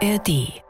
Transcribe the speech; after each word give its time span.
ARD. 0.00 0.62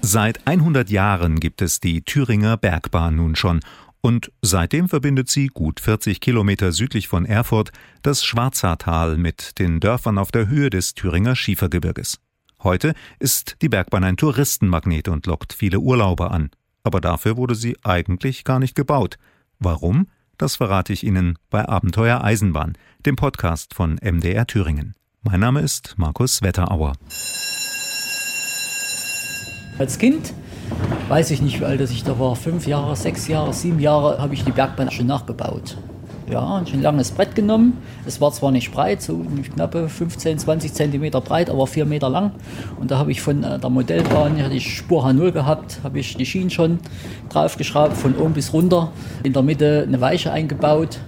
Seit 0.00 0.46
100 0.46 0.90
Jahren 0.90 1.38
gibt 1.38 1.62
es 1.62 1.78
die 1.78 2.02
Thüringer 2.02 2.56
Bergbahn 2.56 3.16
nun 3.16 3.36
schon 3.36 3.60
und 4.00 4.32
seitdem 4.42 4.88
verbindet 4.88 5.28
sie 5.28 5.46
gut 5.46 5.78
40 5.78 6.20
Kilometer 6.20 6.72
südlich 6.72 7.06
von 7.06 7.24
Erfurt 7.24 7.70
das 8.02 8.24
Schwarzertal 8.24 9.16
mit 9.16 9.60
den 9.60 9.78
Dörfern 9.78 10.18
auf 10.18 10.32
der 10.32 10.48
Höhe 10.48 10.70
des 10.70 10.94
Thüringer 10.94 11.36
Schiefergebirges. 11.36 12.18
Heute 12.64 12.94
ist 13.20 13.56
die 13.62 13.68
Bergbahn 13.68 14.02
ein 14.02 14.16
Touristenmagnet 14.16 15.06
und 15.06 15.26
lockt 15.26 15.52
viele 15.52 15.78
Urlauber 15.78 16.32
an. 16.32 16.50
Aber 16.82 17.00
dafür 17.00 17.36
wurde 17.36 17.54
sie 17.54 17.76
eigentlich 17.84 18.42
gar 18.42 18.58
nicht 18.58 18.74
gebaut. 18.74 19.16
Warum? 19.60 20.08
Das 20.42 20.56
verrate 20.56 20.92
ich 20.92 21.06
Ihnen 21.06 21.38
bei 21.50 21.68
Abenteuer 21.68 22.24
Eisenbahn, 22.24 22.72
dem 23.06 23.14
Podcast 23.14 23.74
von 23.74 24.00
MDR 24.02 24.44
Thüringen. 24.44 24.96
Mein 25.22 25.38
Name 25.38 25.60
ist 25.60 25.94
Markus 25.98 26.42
Wetterauer. 26.42 26.94
Als 29.78 29.98
Kind, 29.98 30.34
weiß 31.06 31.30
ich 31.30 31.42
nicht, 31.42 31.60
wie 31.60 31.64
alt 31.64 31.80
ich 31.82 32.02
da 32.02 32.18
war, 32.18 32.34
fünf 32.34 32.66
Jahre, 32.66 32.96
sechs 32.96 33.28
Jahre, 33.28 33.52
sieben 33.52 33.78
Jahre, 33.78 34.18
habe 34.18 34.34
ich 34.34 34.42
die 34.42 34.50
Bergbahn 34.50 34.90
schon 34.90 35.06
nachgebaut. 35.06 35.76
Ja, 36.32 36.62
schon 36.64 36.78
ein 36.78 36.82
langes 36.82 37.10
Brett 37.10 37.34
genommen. 37.34 37.76
Es 38.06 38.18
war 38.22 38.32
zwar 38.32 38.52
nicht 38.52 38.72
breit, 38.72 39.02
so 39.02 39.22
knappe 39.54 39.90
15, 39.90 40.38
20 40.38 40.72
Zentimeter 40.72 41.20
breit, 41.20 41.50
aber 41.50 41.66
vier 41.66 41.84
Meter 41.84 42.08
lang. 42.08 42.30
Und 42.80 42.90
da 42.90 42.96
habe 42.96 43.12
ich 43.12 43.20
von 43.20 43.44
äh, 43.44 43.58
der 43.58 43.68
Modellbahn, 43.68 44.42
hatte 44.42 44.54
ich 44.54 44.74
Spur 44.74 45.04
H0 45.04 45.32
gehabt, 45.32 45.80
habe 45.84 45.98
ich 45.98 46.16
die 46.16 46.24
Schienen 46.24 46.48
schon 46.48 46.78
draufgeschraubt, 47.28 47.98
von 47.98 48.16
oben 48.16 48.32
bis 48.32 48.54
runter. 48.54 48.92
In 49.22 49.34
der 49.34 49.42
Mitte 49.42 49.84
eine 49.86 50.00
Weiche 50.00 50.32
eingebaut 50.32 51.00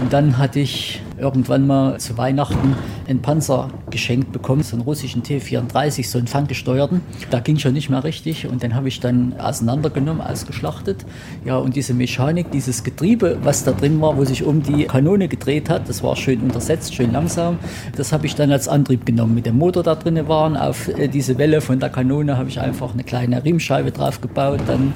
und 0.00 0.14
dann 0.14 0.38
hatte 0.38 0.60
ich 0.60 1.02
irgendwann 1.20 1.66
mal 1.66 1.98
zu 1.98 2.16
Weihnachten 2.18 2.74
einen 3.08 3.22
Panzer 3.22 3.68
geschenkt 3.90 4.32
bekommen, 4.32 4.62
so 4.62 4.76
einen 4.76 4.84
russischen 4.84 5.22
T-34, 5.22 6.08
so 6.08 6.18
einen 6.18 6.26
ferngesteuerten. 6.26 7.00
Da 7.30 7.40
ging 7.40 7.58
schon 7.58 7.74
nicht 7.74 7.90
mehr 7.90 8.02
richtig 8.04 8.46
und 8.46 8.62
den 8.62 8.74
habe 8.74 8.88
ich 8.88 9.00
dann 9.00 9.34
auseinandergenommen, 9.38 10.22
ausgeschlachtet. 10.22 11.04
Ja, 11.44 11.56
und 11.58 11.76
diese 11.76 11.94
Mechanik, 11.94 12.50
dieses 12.50 12.82
Getriebe, 12.82 13.38
was 13.42 13.64
da 13.64 13.72
drin 13.72 14.00
war, 14.00 14.16
wo 14.16 14.24
sich 14.24 14.44
um 14.44 14.62
die 14.62 14.84
Kanone 14.84 15.28
gedreht 15.28 15.68
hat, 15.68 15.88
das 15.88 16.02
war 16.02 16.16
schön 16.16 16.40
untersetzt, 16.40 16.94
schön 16.94 17.12
langsam. 17.12 17.58
Das 17.96 18.12
habe 18.12 18.26
ich 18.26 18.34
dann 18.34 18.50
als 18.52 18.68
Antrieb 18.68 19.06
genommen. 19.06 19.34
Mit 19.34 19.46
dem 19.46 19.58
Motor 19.58 19.82
da 19.82 19.94
drin 19.94 20.28
waren, 20.28 20.56
auf 20.56 20.88
äh, 20.88 21.08
diese 21.08 21.38
Welle 21.38 21.60
von 21.60 21.80
der 21.80 21.90
Kanone 21.90 22.36
habe 22.36 22.48
ich 22.48 22.60
einfach 22.60 22.92
eine 22.92 23.04
kleine 23.04 23.44
Riemenscheibe 23.44 23.90
drauf 23.92 24.20
gebaut, 24.20 24.60
dann 24.66 24.94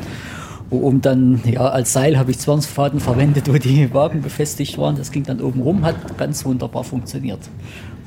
um 0.70 1.00
dann, 1.00 1.40
ja, 1.44 1.68
als 1.68 1.92
Seil 1.92 2.18
habe 2.18 2.30
ich 2.30 2.38
Zwangsfaden 2.38 3.00
verwendet, 3.00 3.48
wo 3.48 3.58
die 3.58 3.92
Wagen 3.94 4.22
befestigt 4.22 4.78
waren. 4.78 4.96
Das 4.96 5.10
ging 5.10 5.24
dann 5.24 5.40
oben 5.40 5.60
rum, 5.60 5.84
hat 5.84 6.18
ganz 6.18 6.44
wunderbar 6.44 6.84
funktioniert. 6.84 7.40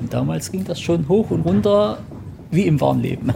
Und 0.00 0.12
damals 0.12 0.52
ging 0.52 0.64
das 0.64 0.80
schon 0.80 1.08
hoch 1.08 1.30
und 1.30 1.42
runter 1.42 1.98
wie 2.50 2.66
im 2.66 2.80
Warnleben. 2.80 3.32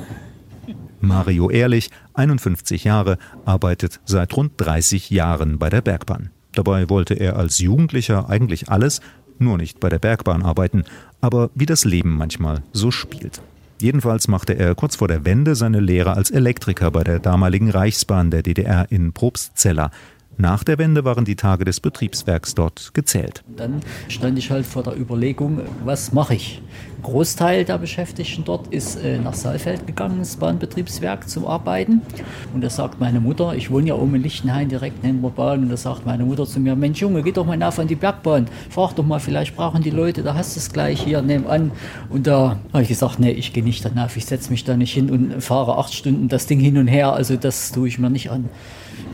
Mario 1.01 1.51
Ehrlich, 1.51 1.91
51 2.15 2.85
Jahre, 2.85 3.19
arbeitet 3.45 4.01
seit 4.05 4.37
rund 4.37 4.53
30 4.57 5.11
Jahren 5.11 5.59
bei 5.59 5.69
der 5.69 5.81
Bergbahn. 5.81 6.31
Dabei 6.53 6.89
wollte 6.89 7.15
er 7.15 7.37
als 7.37 7.59
Jugendlicher 7.59 8.29
eigentlich 8.29 8.69
alles, 8.69 9.01
nur 9.39 9.57
nicht 9.57 9.81
bei 9.81 9.89
der 9.89 9.99
Bergbahn 9.99 10.43
arbeiten, 10.43 10.85
aber 11.21 11.51
wie 11.55 11.67
das 11.67 11.85
Leben 11.85 12.17
manchmal 12.17 12.63
so 12.73 12.91
spielt. 12.91 13.43
Jedenfalls 13.83 14.29
machte 14.29 14.53
er 14.53 14.77
kurz 14.77 14.95
vor 14.95 15.09
der 15.09 15.25
Wende 15.25 15.57
seine 15.57 15.81
Lehre 15.81 16.15
als 16.15 16.31
Elektriker 16.31 16.93
bei 16.93 17.03
der 17.03 17.19
damaligen 17.19 17.69
Reichsbahn 17.69 18.31
der 18.31 18.45
DDR 18.45 18.87
in 18.91 19.13
Probstzella. 19.13 19.91
Nach 20.43 20.65
der 20.65 20.77
Wende 20.77 21.05
waren 21.05 21.25
die 21.25 21.37
Tage 21.37 21.65
des 21.65 21.79
Betriebswerks 21.79 22.57
dort 22.57 22.95
gezählt. 22.95 23.45
Dann 23.57 23.81
stand 24.09 24.37
ich 24.37 24.51
halt 24.51 24.67
vor 24.67 24.83
der 24.83 24.99
Überlegung, 24.99 25.61
was 25.85 26.13
mache 26.13 26.35
ich? 26.35 26.61
Großteil 27.05 27.65
der 27.65 27.79
Beschäftigten 27.79 28.43
dort 28.45 28.67
ist 28.75 28.97
äh, 28.97 29.19
nach 29.19 29.35
Saalfeld 29.35 29.87
gegangen, 29.87 30.19
ins 30.19 30.35
Bahnbetriebswerk 30.35 31.29
zum 31.29 31.47
Arbeiten. 31.47 32.03
Und 32.53 32.65
da 32.65 32.71
sagt 32.71 32.99
meine 32.99 33.21
Mutter, 33.21 33.55
ich 33.55 33.71
wohne 33.71 33.91
ja 33.91 33.95
oben 33.95 34.17
in 34.17 34.25
Lichtenhain 34.25 34.69
direkt 34.69 35.05
neben 35.05 35.23
der 35.23 35.29
Bahn, 35.29 35.63
und 35.63 35.69
da 35.69 35.77
sagt 35.77 36.07
meine 36.07 36.25
Mutter 36.25 36.45
zu 36.45 36.59
mir, 36.59 36.75
Mensch 36.75 37.01
Junge, 37.01 37.23
geh 37.23 37.31
doch 37.31 37.47
mal 37.47 37.57
nach 37.57 37.79
an 37.79 37.87
die 37.87 37.95
Bergbahn, 37.95 38.49
frag 38.69 38.97
doch 38.97 39.07
mal, 39.07 39.21
vielleicht 39.21 39.55
brauchen 39.55 39.81
die 39.81 39.91
Leute, 39.91 40.25
da 40.25 40.35
hast 40.35 40.57
du 40.57 40.59
es 40.59 40.73
gleich 40.73 41.03
hier 41.03 41.23
nebenan. 41.23 41.71
Und 42.11 42.27
da 42.27 42.59
habe 42.73 42.83
ich 42.83 42.89
gesagt, 42.89 43.21
nee, 43.21 43.31
ich 43.31 43.53
gehe 43.53 43.63
nicht 43.63 43.85
danach, 43.85 44.17
ich 44.17 44.27
setze 44.27 44.51
mich 44.51 44.65
da 44.65 44.77
nicht 44.77 44.93
hin 44.93 45.09
und 45.09 45.41
fahre 45.41 45.79
acht 45.79 45.95
Stunden 45.95 46.27
das 46.27 46.47
Ding 46.47 46.59
hin 46.59 46.79
und 46.79 46.89
her, 46.89 47.13
also 47.13 47.37
das 47.37 47.71
tue 47.71 47.87
ich 47.87 48.01
mir 48.01 48.11
nicht 48.11 48.33
an. 48.33 48.49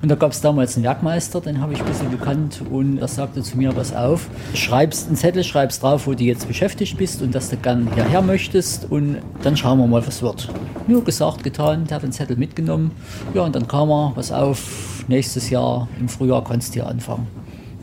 Und 0.01 0.09
da 0.09 0.15
gab 0.15 0.31
es 0.31 0.41
damals 0.41 0.77
einen 0.77 0.85
Werkmeister, 0.85 1.41
den 1.41 1.61
habe 1.61 1.73
ich 1.73 1.81
ein 1.81 1.87
bisschen 1.87 2.11
gekannt 2.11 2.63
und 2.71 2.99
er 2.99 3.09
sagte 3.09 3.43
zu 3.43 3.57
mir, 3.59 3.73
pass 3.73 3.93
auf, 3.93 4.29
schreibst 4.55 5.09
einen 5.09 5.17
Zettel, 5.17 5.43
schreibst 5.43 5.83
drauf, 5.83 6.07
wo 6.07 6.15
du 6.15 6.23
jetzt 6.23 6.47
beschäftigt 6.47 6.97
bist 6.97 7.21
und 7.21 7.35
dass 7.35 7.51
du 7.51 7.57
gern 7.57 7.93
hierher 7.95 8.23
möchtest 8.23 8.91
und 8.91 9.19
dann 9.43 9.57
schauen 9.57 9.79
wir 9.79 9.87
mal, 9.89 10.07
was 10.07 10.23
wird. 10.23 10.49
Nur 10.87 11.03
gesagt, 11.03 11.43
getan, 11.43 11.85
der 11.87 11.97
hat 11.97 12.05
den 12.05 12.13
Zettel 12.13 12.37
mitgenommen. 12.37 12.93
Ja, 13.35 13.43
und 13.43 13.57
dann 13.57 13.67
kam 13.67 13.91
er, 13.91 14.13
pass 14.15 14.31
auf, 14.31 15.05
nächstes 15.09 15.51
Jahr 15.51 15.89
im 15.99 16.09
Frühjahr 16.09 16.45
kannst 16.45 16.71
du 16.71 16.75
hier 16.75 16.87
anfangen. 16.87 17.27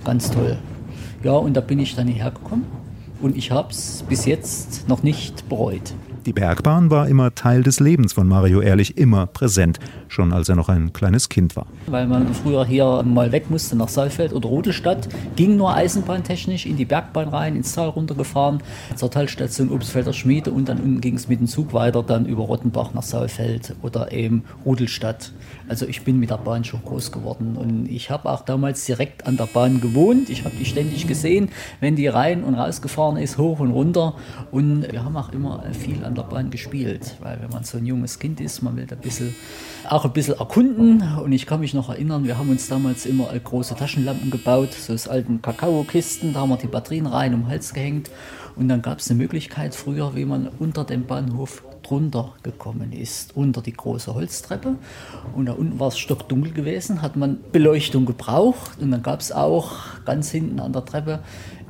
Ganz 0.05 0.31
toll. 0.31 0.57
Ja, 1.21 1.33
und 1.33 1.53
da 1.53 1.61
bin 1.61 1.79
ich 1.79 1.95
dann 1.95 2.07
hierher 2.07 2.31
gekommen 2.31 2.65
und 3.21 3.35
ich 3.35 3.51
habe 3.51 3.71
es 3.71 4.05
bis 4.07 4.25
jetzt 4.25 4.87
noch 4.87 5.03
nicht 5.03 5.49
bereut. 5.49 5.93
Die 6.25 6.33
Bergbahn 6.33 6.89
war 6.89 7.07
immer 7.07 7.35
Teil 7.35 7.61
des 7.61 7.79
Lebens 7.79 8.13
von 8.13 8.27
Mario 8.27 8.59
Ehrlich, 8.59 8.97
immer 8.97 9.27
präsent, 9.27 9.79
schon 10.07 10.33
als 10.33 10.49
er 10.49 10.55
noch 10.55 10.69
ein 10.69 10.91
kleines 10.91 11.29
Kind 11.29 11.55
war. 11.55 11.67
Weil 11.85 12.07
man 12.07 12.33
früher 12.33 12.65
hier 12.65 13.03
mal 13.03 13.31
weg 13.31 13.51
musste 13.51 13.75
nach 13.75 13.89
Saalfeld 13.89 14.33
oder 14.33 14.49
Rodelstadt, 14.49 15.07
ging 15.35 15.55
nur 15.55 15.75
eisenbahntechnisch 15.75 16.65
in 16.65 16.77
die 16.77 16.85
Bergbahn 16.85 17.27
rein, 17.27 17.55
ins 17.55 17.73
Tal 17.73 17.89
runtergefahren, 17.89 18.63
zur 18.95 19.11
Talstation 19.11 19.69
Obstfelder 19.69 20.13
Schmiede 20.13 20.49
und 20.49 20.67
dann 20.67 20.79
unten 20.79 20.99
ging 20.99 21.13
es 21.13 21.27
mit 21.27 21.41
dem 21.41 21.45
Zug 21.45 21.73
weiter, 21.73 22.01
dann 22.01 22.25
über 22.25 22.41
Rottenbach 22.41 22.95
nach 22.95 23.03
Saalfeld 23.03 23.75
oder 23.83 24.11
eben 24.11 24.45
Rodelstadt. 24.65 25.31
Also 25.67 25.85
ich 25.85 26.01
bin 26.03 26.19
mit 26.19 26.31
der 26.31 26.37
Bahn 26.37 26.63
schon 26.63 26.81
groß 26.83 27.11
geworden 27.11 27.55
und 27.55 27.87
ich 27.87 28.09
habe 28.09 28.31
auch 28.31 28.41
damals 28.41 28.83
direkt 28.85 29.27
an 29.27 29.37
der 29.37 29.45
Bahn 29.45 29.79
gewohnt. 29.79 30.31
Ich 30.31 30.43
habe 30.43 30.55
die 30.55 30.65
ständig 30.65 31.05
gesehen, 31.05 31.49
wenn 31.81 31.95
die 31.95 32.07
rein 32.07 32.43
und 32.43 32.55
rausgefahren 32.55 33.17
ist, 33.17 33.37
hoch 33.37 33.59
und 33.59 33.69
runter. 33.69 34.15
Und 34.49 34.91
wir 34.91 35.03
haben 35.03 35.15
auch 35.17 35.31
immer 35.31 35.63
viel 35.71 36.03
an 36.03 36.14
Bahn 36.23 36.49
gespielt, 36.49 37.15
weil 37.21 37.41
wenn 37.41 37.49
man 37.49 37.63
so 37.63 37.77
ein 37.77 37.85
junges 37.85 38.19
Kind 38.19 38.41
ist, 38.41 38.61
man 38.61 38.75
will 38.75 38.85
da 38.85 38.95
ein 38.95 39.01
bisschen, 39.01 39.35
auch 39.89 40.05
ein 40.05 40.13
bisschen 40.13 40.37
erkunden. 40.37 41.03
Und 41.17 41.31
ich 41.31 41.45
kann 41.45 41.59
mich 41.59 41.73
noch 41.73 41.89
erinnern, 41.89 42.23
wir 42.25 42.37
haben 42.37 42.49
uns 42.49 42.67
damals 42.67 43.05
immer 43.05 43.27
große 43.27 43.75
Taschenlampen 43.75 44.31
gebaut, 44.31 44.73
so 44.73 44.93
aus 44.93 45.07
alten 45.07 45.41
Kakaokisten, 45.41 46.33
da 46.33 46.41
haben 46.41 46.49
wir 46.49 46.57
die 46.57 46.67
Batterien 46.67 47.07
rein 47.07 47.33
um 47.33 47.41
den 47.41 47.49
Hals 47.49 47.73
gehängt. 47.73 48.09
Und 48.55 48.69
dann 48.69 48.81
gab 48.81 48.99
es 48.99 49.09
eine 49.09 49.17
Möglichkeit 49.17 49.75
früher, 49.75 50.15
wie 50.15 50.25
man 50.25 50.47
unter 50.59 50.85
dem 50.85 51.05
Bahnhof 51.05 51.63
drunter 51.85 52.33
gekommen 52.41 52.91
ist, 52.93 53.35
unter 53.35 53.61
die 53.61 53.73
große 53.73 54.13
Holztreppe. 54.13 54.75
Und 55.35 55.45
da 55.45 55.53
unten 55.53 55.79
war 55.79 55.89
es 55.89 55.97
stockdunkel 55.97 56.51
gewesen, 56.51 57.01
hat 57.01 57.15
man 57.15 57.39
Beleuchtung 57.51 58.05
gebraucht. 58.05 58.79
Und 58.79 58.91
dann 58.91 59.03
gab 59.03 59.19
es 59.19 59.31
auch 59.31 59.73
ganz 60.05 60.31
hinten 60.31 60.59
an 60.59 60.73
der 60.73 60.85
Treppe 60.85 61.19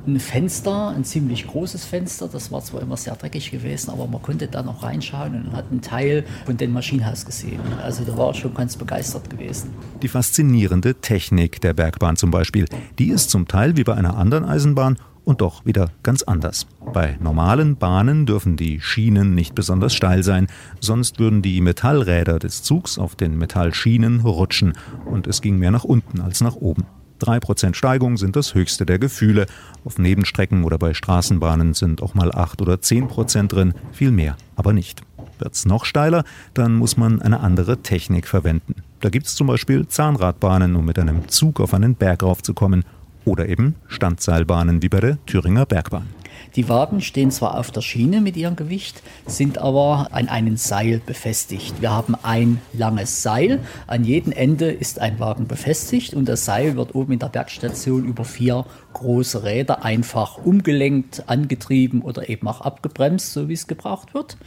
ein 0.06 0.20
Fenster, 0.20 0.88
ein 0.88 1.04
ziemlich 1.04 1.46
großes 1.46 1.84
Fenster. 1.84 2.28
Das 2.28 2.52
war 2.52 2.62
zwar 2.62 2.82
immer 2.82 2.96
sehr 2.96 3.14
dreckig 3.16 3.50
gewesen, 3.50 3.90
aber 3.90 4.06
man 4.06 4.22
konnte 4.22 4.46
da 4.46 4.62
noch 4.62 4.82
reinschauen 4.82 5.46
und 5.46 5.52
hat 5.52 5.66
einen 5.70 5.80
Teil 5.80 6.24
von 6.44 6.56
dem 6.56 6.72
Maschinenhaus 6.72 7.24
gesehen. 7.24 7.60
Also 7.82 8.04
da 8.04 8.16
war 8.16 8.30
ich 8.30 8.38
schon 8.38 8.54
ganz 8.54 8.76
begeistert 8.76 9.28
gewesen. 9.30 9.70
Die 10.02 10.08
faszinierende 10.08 10.94
Technik 10.94 11.60
der 11.60 11.74
Bergbahn 11.74 12.16
zum 12.16 12.30
Beispiel, 12.30 12.66
die 12.98 13.08
ist 13.08 13.30
zum 13.30 13.48
Teil 13.48 13.76
wie 13.76 13.84
bei 13.84 13.94
einer 13.94 14.16
anderen 14.16 14.44
Eisenbahn 14.44 14.96
und 15.24 15.40
doch 15.40 15.66
wieder 15.66 15.90
ganz 16.02 16.22
anders. 16.22 16.66
Bei 16.92 17.18
normalen 17.20 17.76
Bahnen 17.76 18.26
dürfen 18.26 18.56
die 18.56 18.80
Schienen 18.80 19.34
nicht 19.34 19.54
besonders 19.54 19.92
steil 19.92 20.22
sein, 20.22 20.46
sonst 20.80 21.18
würden 21.18 21.42
die 21.42 21.60
Metallräder 21.60 22.38
des 22.38 22.62
Zugs 22.62 22.96
auf 22.96 23.16
den 23.16 23.36
Metallschienen 23.36 24.20
rutschen 24.20 24.74
und 25.04 25.26
es 25.26 25.42
ging 25.42 25.58
mehr 25.58 25.72
nach 25.72 25.84
unten 25.84 26.20
als 26.20 26.40
nach 26.40 26.54
oben. 26.54 26.84
3% 27.20 27.74
Steigung 27.74 28.16
sind 28.16 28.36
das 28.36 28.54
höchste 28.54 28.86
der 28.86 28.98
Gefühle. 28.98 29.46
Auf 29.84 29.98
Nebenstrecken 29.98 30.64
oder 30.64 30.78
bei 30.78 30.94
Straßenbahnen 30.94 31.74
sind 31.74 32.02
auch 32.02 32.14
mal 32.14 32.32
8 32.32 32.62
oder 32.62 32.74
10% 32.74 33.48
drin, 33.48 33.74
viel 33.92 34.10
mehr 34.10 34.36
aber 34.56 34.72
nicht. 34.72 35.02
Wird's 35.38 35.66
noch 35.66 35.84
steiler, 35.84 36.24
dann 36.54 36.74
muss 36.74 36.96
man 36.96 37.20
eine 37.20 37.40
andere 37.40 37.82
Technik 37.82 38.26
verwenden. 38.26 38.76
Da 39.00 39.10
gibt's 39.10 39.34
zum 39.36 39.46
Beispiel 39.46 39.86
Zahnradbahnen, 39.86 40.74
um 40.74 40.84
mit 40.86 40.98
einem 40.98 41.28
Zug 41.28 41.60
auf 41.60 41.74
einen 41.74 41.94
Berg 41.94 42.22
raufzukommen, 42.22 42.84
oder 43.26 43.48
eben 43.48 43.74
Standseilbahnen 43.88 44.82
wie 44.82 44.88
bei 44.88 45.00
der 45.00 45.18
Thüringer 45.26 45.66
Bergbahn. 45.66 46.06
Die 46.54 46.68
Wagen 46.68 47.00
stehen 47.00 47.30
zwar 47.30 47.58
auf 47.58 47.70
der 47.70 47.80
Schiene 47.80 48.20
mit 48.20 48.36
ihrem 48.36 48.56
Gewicht, 48.56 49.02
sind 49.26 49.58
aber 49.58 50.08
an 50.12 50.28
einem 50.28 50.56
Seil 50.56 51.00
befestigt. 51.04 51.80
Wir 51.80 51.90
haben 51.90 52.14
ein 52.22 52.60
langes 52.72 53.22
Seil. 53.22 53.60
An 53.86 54.04
jedem 54.04 54.32
Ende 54.32 54.70
ist 54.70 55.00
ein 55.00 55.18
Wagen 55.18 55.46
befestigt 55.46 56.14
und 56.14 56.26
das 56.26 56.44
Seil 56.44 56.76
wird 56.76 56.94
oben 56.94 57.12
in 57.12 57.18
der 57.18 57.28
Bergstation 57.28 58.04
über 58.06 58.24
vier 58.24 58.64
große 58.92 59.42
Räder 59.42 59.84
einfach 59.84 60.38
umgelenkt, 60.38 61.24
angetrieben 61.26 62.00
oder 62.00 62.30
eben 62.30 62.48
auch 62.48 62.62
abgebremst, 62.62 63.32
so 63.32 63.48
wie 63.48 63.52
es 63.52 63.66
gebraucht 63.66 64.14
wird. 64.14 64.38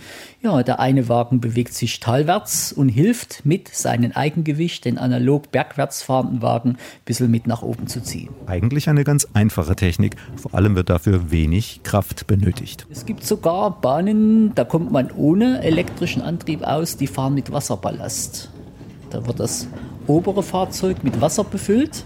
Ja, 0.41 0.63
der 0.63 0.79
eine 0.79 1.07
Wagen 1.09 1.41
bewegt 1.41 1.73
sich 1.73 1.99
talwärts 1.99 2.73
und 2.73 2.89
hilft 2.89 3.45
mit 3.45 3.67
seinem 3.67 4.13
Eigengewicht 4.13 4.85
den 4.85 4.97
analog 4.97 5.51
bergwärts 5.51 6.01
fahrenden 6.01 6.41
Wagen 6.41 6.69
ein 6.71 6.77
bisschen 7.05 7.29
mit 7.29 7.45
nach 7.45 7.61
oben 7.61 7.85
zu 7.85 8.01
ziehen. 8.01 8.29
Eigentlich 8.47 8.69
eigentlich 8.69 8.89
eine 8.89 9.03
ganz 9.03 9.27
einfache 9.33 9.75
Technik. 9.75 10.15
Vor 10.35 10.53
allem 10.53 10.75
wird 10.75 10.89
dafür 10.89 11.31
wenig 11.31 11.78
Kraft 11.83 12.27
benötigt. 12.27 12.85
Es 12.89 13.05
gibt 13.05 13.23
sogar 13.23 13.81
Bahnen, 13.81 14.53
da 14.55 14.63
kommt 14.63 14.91
man 14.91 15.11
ohne 15.11 15.63
elektrischen 15.63 16.21
Antrieb 16.21 16.63
aus, 16.63 16.97
die 16.97 17.07
fahren 17.07 17.33
mit 17.33 17.51
Wasserballast. 17.51 18.49
Da 19.09 19.25
wird 19.25 19.39
das 19.39 19.67
obere 20.07 20.43
Fahrzeug 20.43 21.03
mit 21.03 21.19
Wasser 21.21 21.43
befüllt 21.43 22.03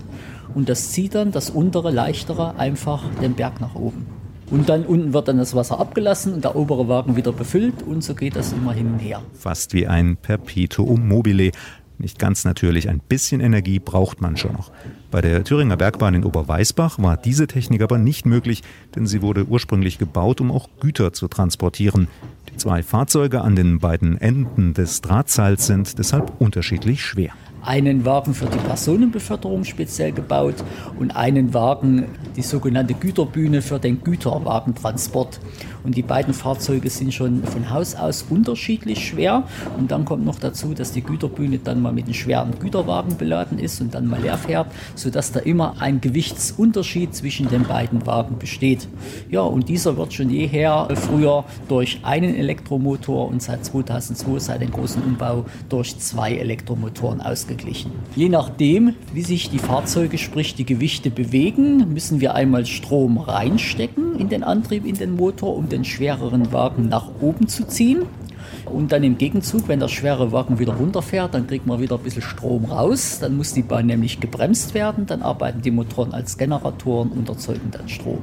und 0.55 0.69
das 0.69 0.91
zieht 0.91 1.15
dann 1.15 1.31
das 1.31 1.49
untere, 1.49 1.91
leichtere 1.91 2.57
einfach 2.57 3.03
den 3.21 3.33
Berg 3.33 3.59
nach 3.61 3.75
oben. 3.75 4.05
Und 4.51 4.69
dann 4.69 4.85
unten 4.85 5.13
wird 5.13 5.27
dann 5.27 5.37
das 5.37 5.55
Wasser 5.55 5.79
abgelassen 5.79 6.33
und 6.33 6.43
der 6.43 6.55
obere 6.55 6.87
Wagen 6.87 7.15
wieder 7.15 7.31
befüllt 7.31 7.81
und 7.81 8.03
so 8.03 8.13
geht 8.13 8.35
das 8.35 8.53
immer 8.53 8.73
hin 8.73 8.93
und 8.93 8.99
her. 8.99 9.21
Fast 9.33 9.73
wie 9.73 9.87
ein 9.87 10.17
Perpetuum 10.17 11.07
mobile. 11.07 11.51
Nicht 11.98 12.19
ganz 12.19 12.44
natürlich, 12.44 12.90
ein 12.90 13.00
bisschen 13.00 13.40
Energie 13.40 13.80
braucht 13.80 14.22
man 14.22 14.36
schon 14.36 14.54
noch. 14.54 14.72
Bei 15.12 15.22
der 15.22 15.44
Thüringer 15.44 15.78
Bergbahn 15.78 16.16
in 16.16 16.25
Oberweisbach 16.25 17.00
war 17.00 17.18
diese 17.18 17.48
Technik 17.48 17.81
aber 17.81 17.98
nicht 17.98 18.25
möglich, 18.25 18.63
denn 18.95 19.06
sie 19.07 19.22
wurde 19.22 19.45
ursprünglich 19.45 20.00
gebaut, 20.00 20.42
um 20.42 20.51
auch 20.51 20.69
Güter 20.80 21.13
zu 21.13 21.28
transportieren. 21.28 22.07
Die 22.51 22.57
zwei 22.57 22.84
Fahrzeuge 22.84 23.42
an 23.42 23.56
den 23.56 23.80
beiden 23.80 24.19
Enden 24.19 24.74
des 24.74 25.01
Drahtseils 25.01 25.68
sind 25.68 25.98
deshalb 26.00 26.42
unterschiedlich 26.42 27.04
schwer 27.04 27.34
einen 27.66 28.06
Wagen 28.06 28.34
für 28.34 28.45
die 28.45 28.57
Personenbeförderung 28.57 29.63
speziell 29.63 30.12
gebaut 30.12 30.56
und 31.00 31.16
einen 31.16 31.54
Wagen, 31.54 32.06
die 32.36 32.42
sogenannte 32.42 32.94
Güterbühne, 32.94 33.62
für 33.62 33.80
den 33.80 34.04
Güterwagentransport. 34.04 35.40
Und 35.83 35.95
die 35.97 36.01
beiden 36.01 36.33
Fahrzeuge 36.33 36.89
sind 36.89 37.13
schon 37.13 37.44
von 37.44 37.69
Haus 37.69 37.95
aus 37.95 38.25
unterschiedlich 38.30 39.07
schwer. 39.07 39.44
Und 39.77 39.91
dann 39.91 40.06
kommt 40.06 40.25
noch 40.25 40.39
dazu, 40.39 40.74
dass 40.74 40.91
die 40.91 41.01
Güterbühne 41.01 41.59
dann 41.59 41.81
mal 41.81 41.94
mit 41.94 42.06
einem 42.06 42.13
schweren 42.13 42.59
Güterwagen 42.59 43.18
beladen 43.18 43.59
ist 43.59 43.81
und 43.81 43.94
dann 43.94 44.07
mal 44.07 44.21
leer 44.21 44.38
fährt, 44.38 44.68
sodass 44.95 45.31
da 45.31 45.39
immer 45.39 45.75
ein 45.80 46.01
Gewichtsunterschied 46.01 47.13
zwischen 47.13 47.50
den 47.50 47.63
beiden 47.63 48.06
Wagen 48.06 48.38
besteht. 48.38 48.88
Ja, 49.30 49.41
und 49.41 49.69
dieser 49.69 49.97
wird 49.97 50.13
schon 50.13 50.30
jeher 50.30 50.88
früher 50.95 51.44
durch 51.68 52.00
einen 52.03 52.35
Elektromotor 52.35 53.27
und 53.27 53.41
seit 53.41 53.65
2002, 53.65 54.39
seit 54.39 54.62
dem 54.62 54.71
großen 54.71 55.01
Umbau, 55.03 55.45
durch 55.69 55.97
zwei 56.00 56.33
Elektromotoren 56.35 57.21
ausgeglichen. 57.21 57.91
Je 58.15 58.30
nachdem, 58.30 58.95
wie 59.13 59.24
sich 59.24 59.50
die 59.50 59.59
Fahrzeuge, 59.59 60.18
sprich 60.18 60.56
die 60.56 60.65
Gewichte 60.65 61.09
bewegen, 61.09 61.94
müssen 61.94 62.21
wir 62.21 62.35
einmal 62.35 62.65
Strom 62.65 63.18
reinstecken 63.18 64.19
in 64.19 64.30
den 64.30 64.44
Antrieb, 64.44 64.85
in 64.85 64.95
den 64.95 65.15
Motor, 65.15 65.56
um 65.56 65.69
den 65.73 65.83
schwereren 65.83 66.51
Wagen 66.53 66.87
nach 66.87 67.09
oben 67.19 67.47
zu 67.47 67.65
ziehen. 67.65 68.03
Und 68.65 68.91
dann 68.91 69.03
im 69.03 69.17
Gegenzug, 69.17 69.67
wenn 69.67 69.79
der 69.79 69.87
schwere 69.87 70.31
Wagen 70.31 70.59
wieder 70.59 70.73
runterfährt, 70.73 71.33
dann 71.33 71.47
kriegt 71.47 71.65
man 71.65 71.81
wieder 71.81 71.97
ein 71.97 72.03
bisschen 72.03 72.21
Strom 72.21 72.65
raus. 72.65 73.17
Dann 73.19 73.35
muss 73.35 73.53
die 73.53 73.61
Bahn 73.61 73.87
nämlich 73.87 74.19
gebremst 74.19 74.73
werden. 74.73 75.05
Dann 75.05 75.21
arbeiten 75.21 75.61
die 75.61 75.71
Motoren 75.71 76.13
als 76.13 76.37
Generatoren 76.37 77.09
und 77.11 77.27
erzeugen 77.27 77.71
dann 77.71 77.89
Strom. 77.89 78.19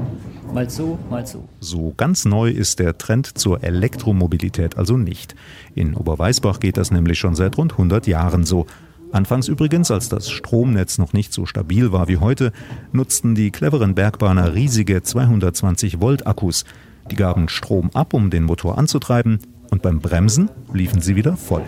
Mal 0.55 0.71
so, 0.71 0.99
mal 1.11 1.27
so. 1.27 1.45
So 1.61 1.93
ganz 1.97 2.25
neu 2.25 2.51
ist 2.51 2.79
der 2.79 2.97
Trend 2.97 3.39
zur 3.39 3.63
Elektromobilität 3.63 4.79
also 4.79 4.97
nicht. 4.97 5.35
In 5.75 5.95
Oberweisbach 5.95 6.61
geht 6.61 6.77
das 6.77 6.91
nämlich 6.91 7.19
schon 7.19 7.35
seit 7.35 7.59
rund 7.59 7.73
100 7.73 8.07
Jahren 8.07 8.45
so. 8.45 8.67
Anfangs 9.13 9.49
übrigens, 9.49 9.91
als 9.91 10.09
das 10.09 10.31
Stromnetz 10.31 10.99
noch 10.99 11.13
nicht 11.13 11.33
so 11.33 11.45
stabil 11.45 11.91
war 11.91 12.07
wie 12.07 12.19
heute, 12.19 12.53
nutzten 12.93 13.35
die 13.35 13.51
cleveren 13.51 13.95
Bergbahner 13.97 14.55
riesige 14.55 15.03
220 15.03 16.01
Volt 16.01 16.27
Akkus. 16.29 16.65
Die 17.11 17.17
gaben 17.17 17.49
Strom 17.49 17.91
ab, 17.93 18.15
um 18.15 18.31
den 18.31 18.45
Motor 18.45 18.79
anzutreiben, 18.79 19.41
und 19.71 19.83
beim 19.83 20.01
Bremsen 20.01 20.51
liefen 20.73 21.01
sie 21.01 21.17
wieder 21.17 21.37
voll. 21.37 21.65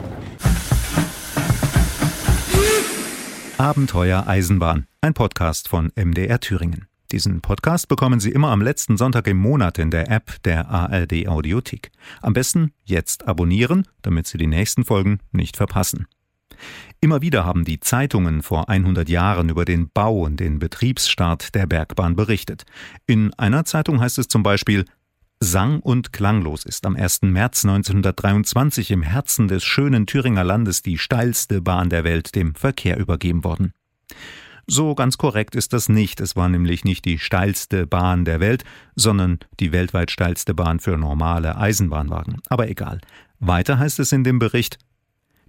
Abenteuer 3.58 4.26
Eisenbahn, 4.26 4.86
ein 5.00 5.14
Podcast 5.14 5.68
von 5.68 5.90
MDR 5.96 6.40
Thüringen. 6.40 6.86
Diesen 7.10 7.40
Podcast 7.40 7.88
bekommen 7.88 8.20
Sie 8.20 8.30
immer 8.30 8.50
am 8.50 8.62
letzten 8.62 8.96
Sonntag 8.96 9.26
im 9.26 9.36
Monat 9.36 9.78
in 9.78 9.90
der 9.90 10.10
App 10.10 10.42
der 10.44 10.70
ARD 10.70 11.28
Audiothek. 11.28 11.90
Am 12.22 12.32
besten 12.32 12.72
jetzt 12.84 13.28
abonnieren, 13.28 13.86
damit 14.00 14.26
Sie 14.26 14.38
die 14.38 14.46
nächsten 14.46 14.84
Folgen 14.84 15.18
nicht 15.30 15.56
verpassen. 15.56 16.06
Immer 17.00 17.20
wieder 17.20 17.44
haben 17.44 17.64
die 17.64 17.80
Zeitungen 17.80 18.42
vor 18.42 18.68
100 18.68 19.08
Jahren 19.08 19.48
über 19.48 19.64
den 19.64 19.90
Bau 19.90 20.20
und 20.20 20.38
den 20.38 20.58
Betriebsstart 20.58 21.54
der 21.54 21.66
Bergbahn 21.66 22.16
berichtet. 22.16 22.64
In 23.06 23.34
einer 23.34 23.64
Zeitung 23.64 24.00
heißt 24.00 24.18
es 24.18 24.28
zum 24.28 24.42
Beispiel, 24.42 24.84
Sang- 25.44 25.80
und 25.80 26.12
klanglos 26.12 26.64
ist 26.64 26.86
am 26.86 26.94
1. 26.94 27.22
März 27.22 27.64
1923 27.64 28.92
im 28.92 29.02
Herzen 29.02 29.48
des 29.48 29.64
schönen 29.64 30.06
Thüringer 30.06 30.44
Landes 30.44 30.82
die 30.82 30.98
steilste 30.98 31.60
Bahn 31.60 31.90
der 31.90 32.04
Welt 32.04 32.36
dem 32.36 32.54
Verkehr 32.54 32.96
übergeben 32.96 33.42
worden. 33.42 33.72
So 34.68 34.94
ganz 34.94 35.18
korrekt 35.18 35.56
ist 35.56 35.72
das 35.72 35.88
nicht. 35.88 36.20
Es 36.20 36.36
war 36.36 36.48
nämlich 36.48 36.84
nicht 36.84 37.04
die 37.04 37.18
steilste 37.18 37.88
Bahn 37.88 38.24
der 38.24 38.38
Welt, 38.38 38.62
sondern 38.94 39.40
die 39.58 39.72
weltweit 39.72 40.12
steilste 40.12 40.54
Bahn 40.54 40.78
für 40.78 40.96
normale 40.96 41.56
Eisenbahnwagen. 41.56 42.40
Aber 42.48 42.68
egal. 42.68 43.00
Weiter 43.40 43.80
heißt 43.80 43.98
es 43.98 44.12
in 44.12 44.22
dem 44.22 44.38
Bericht, 44.38 44.78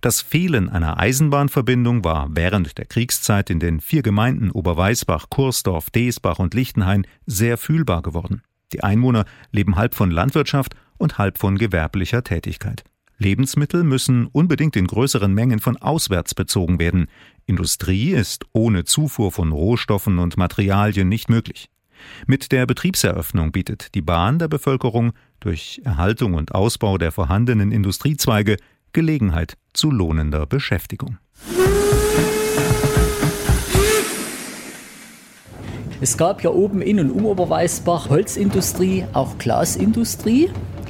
das 0.01 0.23
Fehlen 0.23 0.69
einer 0.69 0.97
Eisenbahnverbindung 0.97 2.03
war 2.03 2.29
während 2.31 2.79
der 2.79 2.85
Kriegszeit 2.85 3.51
in 3.51 3.59
den 3.59 3.79
vier 3.79 4.01
Gemeinden 4.01 4.49
Oberweisbach, 4.49 5.27
Kursdorf, 5.29 5.91
Deesbach 5.91 6.39
und 6.39 6.55
Lichtenhain 6.55 7.05
sehr 7.27 7.59
fühlbar 7.59 8.01
geworden. 8.01 8.41
Die 8.71 8.83
Einwohner 8.83 9.25
leben 9.51 9.75
halb 9.75 9.95
von 9.95 10.11
Landwirtschaft 10.11 10.75
und 10.97 11.17
halb 11.17 11.37
von 11.37 11.57
gewerblicher 11.57 12.23
Tätigkeit. 12.23 12.83
Lebensmittel 13.17 13.83
müssen 13.83 14.27
unbedingt 14.27 14.75
in 14.75 14.87
größeren 14.87 15.33
Mengen 15.33 15.59
von 15.59 15.77
auswärts 15.77 16.33
bezogen 16.35 16.79
werden. 16.79 17.07
Industrie 17.45 18.11
ist 18.11 18.45
ohne 18.53 18.83
Zufuhr 18.85 19.31
von 19.31 19.51
Rohstoffen 19.51 20.19
und 20.19 20.37
Materialien 20.37 21.09
nicht 21.09 21.29
möglich. 21.29 21.69
Mit 22.25 22.51
der 22.51 22.65
Betriebseröffnung 22.65 23.51
bietet 23.51 23.95
die 23.95 24.01
Bahn 24.01 24.39
der 24.39 24.47
Bevölkerung 24.47 25.13
durch 25.39 25.81
Erhaltung 25.85 26.33
und 26.33 26.53
Ausbau 26.53 26.97
der 26.97 27.11
vorhandenen 27.11 27.71
Industriezweige 27.71 28.57
Gelegenheit 28.91 29.57
zu 29.73 29.89
lohnender 29.89 30.45
Beschäftigung. 30.45 31.17
Es 36.03 36.17
gab 36.17 36.43
ja 36.43 36.49
oben 36.49 36.81
in 36.81 36.99
und 36.99 37.11
um 37.11 37.25
Oberweißbach 37.25 38.09
Holzindustrie, 38.09 39.05
auch 39.13 39.37
Glasindustrie. 39.37 40.49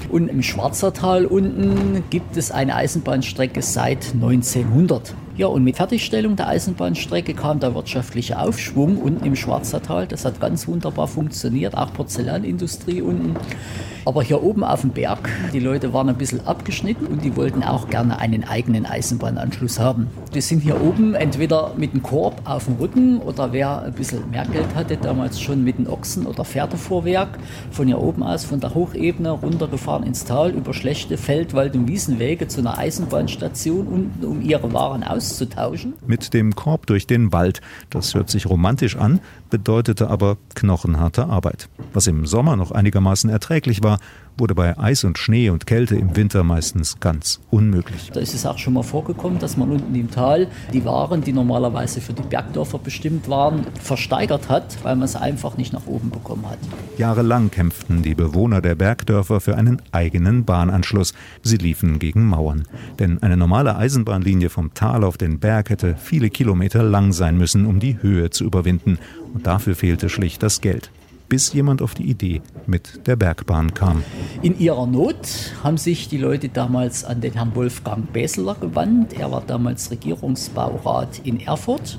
Und 0.09 0.27
im 0.27 0.41
Schwarzertal 0.41 1.27
unten 1.27 2.03
gibt 2.09 2.35
es 2.35 2.49
eine 2.49 2.73
Eisenbahnstrecke 2.75 3.61
seit 3.61 4.11
1900. 4.15 5.13
Ja, 5.35 5.47
und 5.47 5.63
mit 5.63 5.77
Fertigstellung 5.77 6.35
der 6.35 6.47
Eisenbahnstrecke 6.47 7.33
kam 7.33 7.59
der 7.59 7.73
wirtschaftliche 7.73 8.37
Aufschwung 8.37 8.97
unten 8.97 9.25
im 9.25 9.35
Schwarzertal. 9.35 10.05
Das 10.05 10.25
hat 10.25 10.39
ganz 10.39 10.67
wunderbar 10.67 11.07
funktioniert, 11.07 11.75
auch 11.75 11.91
Porzellanindustrie 11.91 13.01
unten. 13.01 13.35
Aber 14.05 14.21
hier 14.21 14.43
oben 14.43 14.65
auf 14.65 14.81
dem 14.81 14.89
Berg, 14.89 15.29
die 15.53 15.59
Leute 15.59 15.93
waren 15.93 16.09
ein 16.09 16.17
bisschen 16.17 16.45
abgeschnitten 16.45 17.07
und 17.07 17.23
die 17.23 17.37
wollten 17.37 17.63
auch 17.63 17.87
gerne 17.89 18.19
einen 18.19 18.43
eigenen 18.43 18.85
Eisenbahnanschluss 18.85 19.79
haben. 19.79 20.07
Die 20.35 20.41
sind 20.41 20.59
hier 20.59 20.81
oben 20.81 21.15
entweder 21.15 21.71
mit 21.77 21.93
dem 21.93 22.03
Korb 22.03 22.41
auf 22.43 22.65
dem 22.65 22.75
Rücken 22.75 23.19
oder 23.19 23.53
wer 23.53 23.81
ein 23.81 23.93
bisschen 23.93 24.29
mehr 24.29 24.45
Geld 24.45 24.75
hatte, 24.75 24.97
damals 24.97 25.39
schon 25.39 25.63
mit 25.63 25.77
dem 25.77 25.87
Ochsen- 25.87 26.27
oder 26.27 26.43
Pferdefuhrwerk, 26.43 27.39
von 27.71 27.87
hier 27.87 28.01
oben 28.01 28.23
aus, 28.23 28.43
von 28.43 28.59
der 28.59 28.75
Hochebene 28.75 29.31
runtergefahren 29.31 30.03
ins 30.03 30.25
Tal 30.25 30.51
über 30.51 30.73
schlechte 30.73 31.17
Feld-, 31.17 31.53
Wald- 31.53 31.75
und 31.75 31.87
Wiesenwege 31.87 32.49
zu 32.49 32.59
einer 32.59 32.77
Eisenbahnstation 32.77 33.87
unten, 33.87 34.25
um 34.25 34.41
ihre 34.41 34.73
Waren 34.73 35.03
auszutauschen. 35.23 35.93
Mit 36.05 36.33
dem 36.33 36.55
Korb 36.55 36.85
durch 36.85 37.07
den 37.07 37.31
Wald. 37.31 37.61
Das 37.89 38.13
hört 38.13 38.29
sich 38.29 38.47
romantisch 38.47 38.97
an, 38.97 39.21
bedeutete 39.49 40.09
aber 40.09 40.37
knochenharte 40.55 41.25
Arbeit. 41.25 41.69
Was 41.93 42.07
im 42.07 42.25
Sommer 42.25 42.55
noch 42.55 42.71
einigermaßen 42.71 43.29
erträglich 43.29 43.83
war, 43.83 43.99
wurde 44.37 44.55
bei 44.55 44.77
Eis 44.77 45.03
und 45.03 45.17
Schnee 45.17 45.49
und 45.49 45.65
Kälte 45.65 45.95
im 45.95 46.15
Winter 46.15 46.43
meistens 46.43 46.99
ganz 46.99 47.39
unmöglich. 47.51 48.11
Da 48.13 48.19
ist 48.19 48.33
es 48.33 48.45
auch 48.45 48.57
schon 48.57 48.73
mal 48.73 48.83
vorgekommen, 48.83 49.39
dass 49.39 49.57
man 49.57 49.71
unten 49.71 49.93
im 49.95 50.09
Tal 50.09 50.47
die 50.71 50.83
Waren, 50.85 51.21
die 51.21 51.33
normalerweise 51.33 52.01
für 52.01 52.13
die 52.13 52.23
Bergdörfer 52.23 52.79
bestimmt 52.79 53.29
waren, 53.29 53.65
versteigert 53.81 54.49
hat, 54.49 54.77
weil 54.83 54.95
man 54.95 55.05
es 55.05 55.15
einfach 55.15 55.57
nicht 55.57 55.73
nach 55.73 55.85
oben 55.85 56.09
bekommen 56.09 56.49
hat. 56.49 56.57
Jahrelang 56.97 57.51
kämpften 57.51 58.01
die 58.01 58.15
Bewohner 58.15 58.61
der 58.61 58.75
Bergdörfer 58.75 59.39
für 59.39 59.55
einen 59.55 59.81
eigenen 59.91 60.45
Bahnanschluss. 60.45 61.13
Sie 61.41 61.57
liefen 61.57 61.99
gegen 61.99 62.25
Mauern. 62.25 62.63
Denn 62.99 63.21
eine 63.21 63.37
normale 63.37 63.75
Eisenbahnlinie 63.75 64.49
vom 64.49 64.73
Tal 64.73 65.03
auf 65.03 65.17
den 65.17 65.39
Berg 65.39 65.69
hätte 65.69 65.95
viele 65.95 66.29
Kilometer 66.29 66.83
lang 66.83 67.13
sein 67.13 67.37
müssen, 67.37 67.65
um 67.65 67.79
die 67.79 68.01
Höhe 68.01 68.29
zu 68.29 68.43
überwinden. 68.45 68.97
Und 69.33 69.47
dafür 69.47 69.75
fehlte 69.75 70.09
schlicht 70.09 70.43
das 70.43 70.61
Geld 70.61 70.91
bis 71.33 71.51
jemand 71.51 71.81
auf 71.81 71.95
die 71.95 72.03
Idee 72.03 72.43
mit 72.67 73.07
der 73.07 73.15
Bergbahn 73.15 73.73
kam. 73.73 74.03
In 74.43 74.59
ihrer 74.59 74.85
Not 74.85 75.17
haben 75.63 75.77
sich 75.77 76.07
die 76.07 76.19
Leute 76.19 76.47
damals 76.47 77.03
an 77.03 77.21
den 77.21 77.33
Herrn 77.33 77.55
Wolfgang 77.55 78.13
Besseler 78.13 78.53
gewandt. 78.53 79.13
Er 79.13 79.31
war 79.31 79.41
damals 79.41 79.89
Regierungsbaurat 79.89 81.21
in 81.23 81.39
Erfurt. 81.39 81.97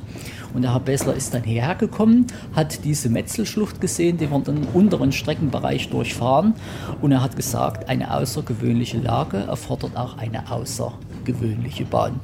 Und 0.54 0.62
der 0.62 0.72
Herr 0.72 0.78
Bessler 0.78 1.16
ist 1.16 1.34
dann 1.34 1.42
hierher 1.42 1.74
gekommen, 1.74 2.28
hat 2.54 2.84
diese 2.84 3.08
Metzelschlucht 3.08 3.80
gesehen, 3.80 4.18
die 4.18 4.30
wir 4.30 4.38
den 4.38 4.68
unteren 4.72 5.10
Streckenbereich 5.10 5.90
durchfahren. 5.90 6.54
Und 7.02 7.10
er 7.10 7.20
hat 7.20 7.34
gesagt, 7.34 7.88
eine 7.88 8.16
außergewöhnliche 8.16 8.98
Lage 8.98 9.38
erfordert 9.38 9.96
auch 9.96 10.16
eine 10.16 10.48
außergewöhnliche 10.48 11.86
Bahn. 11.86 12.20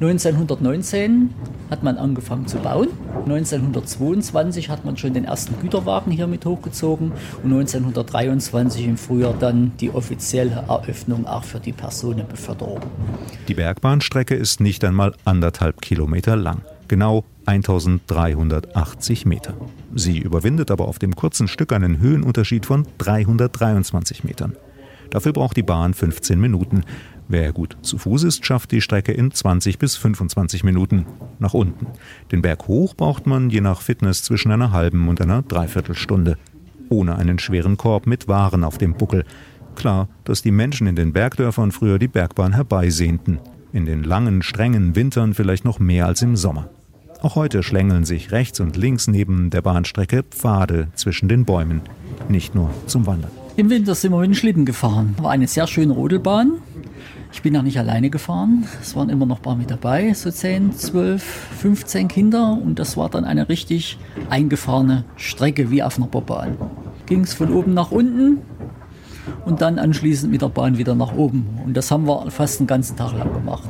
1919 0.00 1.30
hat 1.70 1.82
man 1.82 1.96
angefangen 1.96 2.46
zu 2.46 2.58
bauen. 2.58 2.88
1922 3.24 4.68
hat 4.68 4.84
man 4.84 4.98
schon 4.98 5.14
den 5.14 5.24
ersten 5.24 5.58
Güterwagen 5.60 6.12
hier 6.12 6.26
mit 6.26 6.44
hochgezogen 6.44 7.12
und 7.42 7.52
1923 7.52 8.84
im 8.84 8.98
Frühjahr 8.98 9.34
dann 9.38 9.72
die 9.80 9.90
offizielle 9.90 10.64
Eröffnung 10.68 11.26
auch 11.26 11.44
für 11.44 11.60
die 11.60 11.72
Personenbeförderung. 11.72 12.80
Die 13.48 13.54
Bergbahnstrecke 13.54 14.34
ist 14.34 14.60
nicht 14.60 14.84
einmal 14.84 15.14
anderthalb 15.24 15.80
Kilometer 15.80 16.36
lang, 16.36 16.60
genau 16.88 17.24
1380 17.46 19.24
Meter. 19.24 19.54
Sie 19.94 20.18
überwindet 20.18 20.70
aber 20.70 20.88
auf 20.88 20.98
dem 20.98 21.16
kurzen 21.16 21.48
Stück 21.48 21.72
einen 21.72 22.00
Höhenunterschied 22.00 22.66
von 22.66 22.86
323 22.98 24.24
Metern. 24.24 24.56
Dafür 25.10 25.32
braucht 25.32 25.56
die 25.56 25.62
Bahn 25.62 25.94
15 25.94 26.38
Minuten. 26.40 26.82
Wer 27.28 27.52
gut 27.52 27.76
zu 27.82 27.98
Fuß 27.98 28.22
ist, 28.22 28.46
schafft 28.46 28.70
die 28.70 28.80
Strecke 28.80 29.12
in 29.12 29.32
20 29.32 29.78
bis 29.78 29.96
25 29.96 30.62
Minuten 30.62 31.06
nach 31.40 31.54
unten. 31.54 31.86
Den 32.30 32.40
Berg 32.40 32.68
hoch 32.68 32.94
braucht 32.94 33.26
man 33.26 33.50
je 33.50 33.60
nach 33.60 33.80
Fitness 33.80 34.22
zwischen 34.22 34.52
einer 34.52 34.70
halben 34.70 35.08
und 35.08 35.20
einer 35.20 35.42
Dreiviertelstunde. 35.42 36.38
Ohne 36.88 37.16
einen 37.16 37.40
schweren 37.40 37.76
Korb 37.76 38.06
mit 38.06 38.28
Waren 38.28 38.62
auf 38.62 38.78
dem 38.78 38.94
Buckel. 38.94 39.24
Klar, 39.74 40.08
dass 40.22 40.42
die 40.42 40.52
Menschen 40.52 40.86
in 40.86 40.94
den 40.94 41.12
Bergdörfern 41.12 41.72
früher 41.72 41.98
die 41.98 42.08
Bergbahn 42.08 42.52
herbeisehnten. 42.52 43.40
In 43.72 43.86
den 43.86 44.04
langen, 44.04 44.42
strengen 44.42 44.94
Wintern 44.94 45.34
vielleicht 45.34 45.64
noch 45.64 45.80
mehr 45.80 46.06
als 46.06 46.22
im 46.22 46.36
Sommer. 46.36 46.70
Auch 47.22 47.34
heute 47.34 47.64
schlängeln 47.64 48.04
sich 48.04 48.30
rechts 48.30 48.60
und 48.60 48.76
links 48.76 49.08
neben 49.08 49.50
der 49.50 49.62
Bahnstrecke 49.62 50.22
Pfade 50.22 50.88
zwischen 50.94 51.28
den 51.28 51.44
Bäumen. 51.44 51.80
Nicht 52.28 52.54
nur 52.54 52.70
zum 52.86 53.06
Wandern. 53.06 53.30
Im 53.56 53.68
Winter 53.68 53.94
sind 53.94 54.12
wir 54.12 54.18
mit 54.20 54.28
dem 54.28 54.34
Schlitten 54.34 54.64
gefahren. 54.64 55.14
War 55.18 55.30
eine 55.30 55.48
sehr 55.48 55.66
schöne 55.66 55.92
Rodelbahn. 55.92 56.60
Ich 57.36 57.42
bin 57.42 57.54
auch 57.54 57.62
nicht 57.62 57.78
alleine 57.78 58.08
gefahren. 58.08 58.64
Es 58.80 58.96
waren 58.96 59.10
immer 59.10 59.26
noch 59.26 59.36
ein 59.36 59.42
paar 59.42 59.56
mit 59.56 59.70
dabei, 59.70 60.14
so 60.14 60.30
10, 60.30 60.72
12, 60.72 61.22
15 61.22 62.08
Kinder. 62.08 62.58
Und 62.60 62.78
das 62.78 62.96
war 62.96 63.10
dann 63.10 63.26
eine 63.26 63.50
richtig 63.50 63.98
eingefahrene 64.30 65.04
Strecke 65.16 65.70
wie 65.70 65.82
auf 65.82 65.98
einer 65.98 66.06
Bobbahn. 66.06 66.56
Ging 67.04 67.20
es 67.20 67.34
von 67.34 67.52
oben 67.52 67.74
nach 67.74 67.90
unten 67.90 68.38
und 69.44 69.60
dann 69.60 69.78
anschließend 69.78 70.32
mit 70.32 70.40
der 70.40 70.48
Bahn 70.48 70.78
wieder 70.78 70.94
nach 70.94 71.14
oben. 71.14 71.46
Und 71.62 71.76
das 71.76 71.90
haben 71.90 72.06
wir 72.06 72.30
fast 72.30 72.60
den 72.60 72.66
ganzen 72.66 72.96
Tag 72.96 73.12
lang 73.12 73.30
gemacht. 73.34 73.68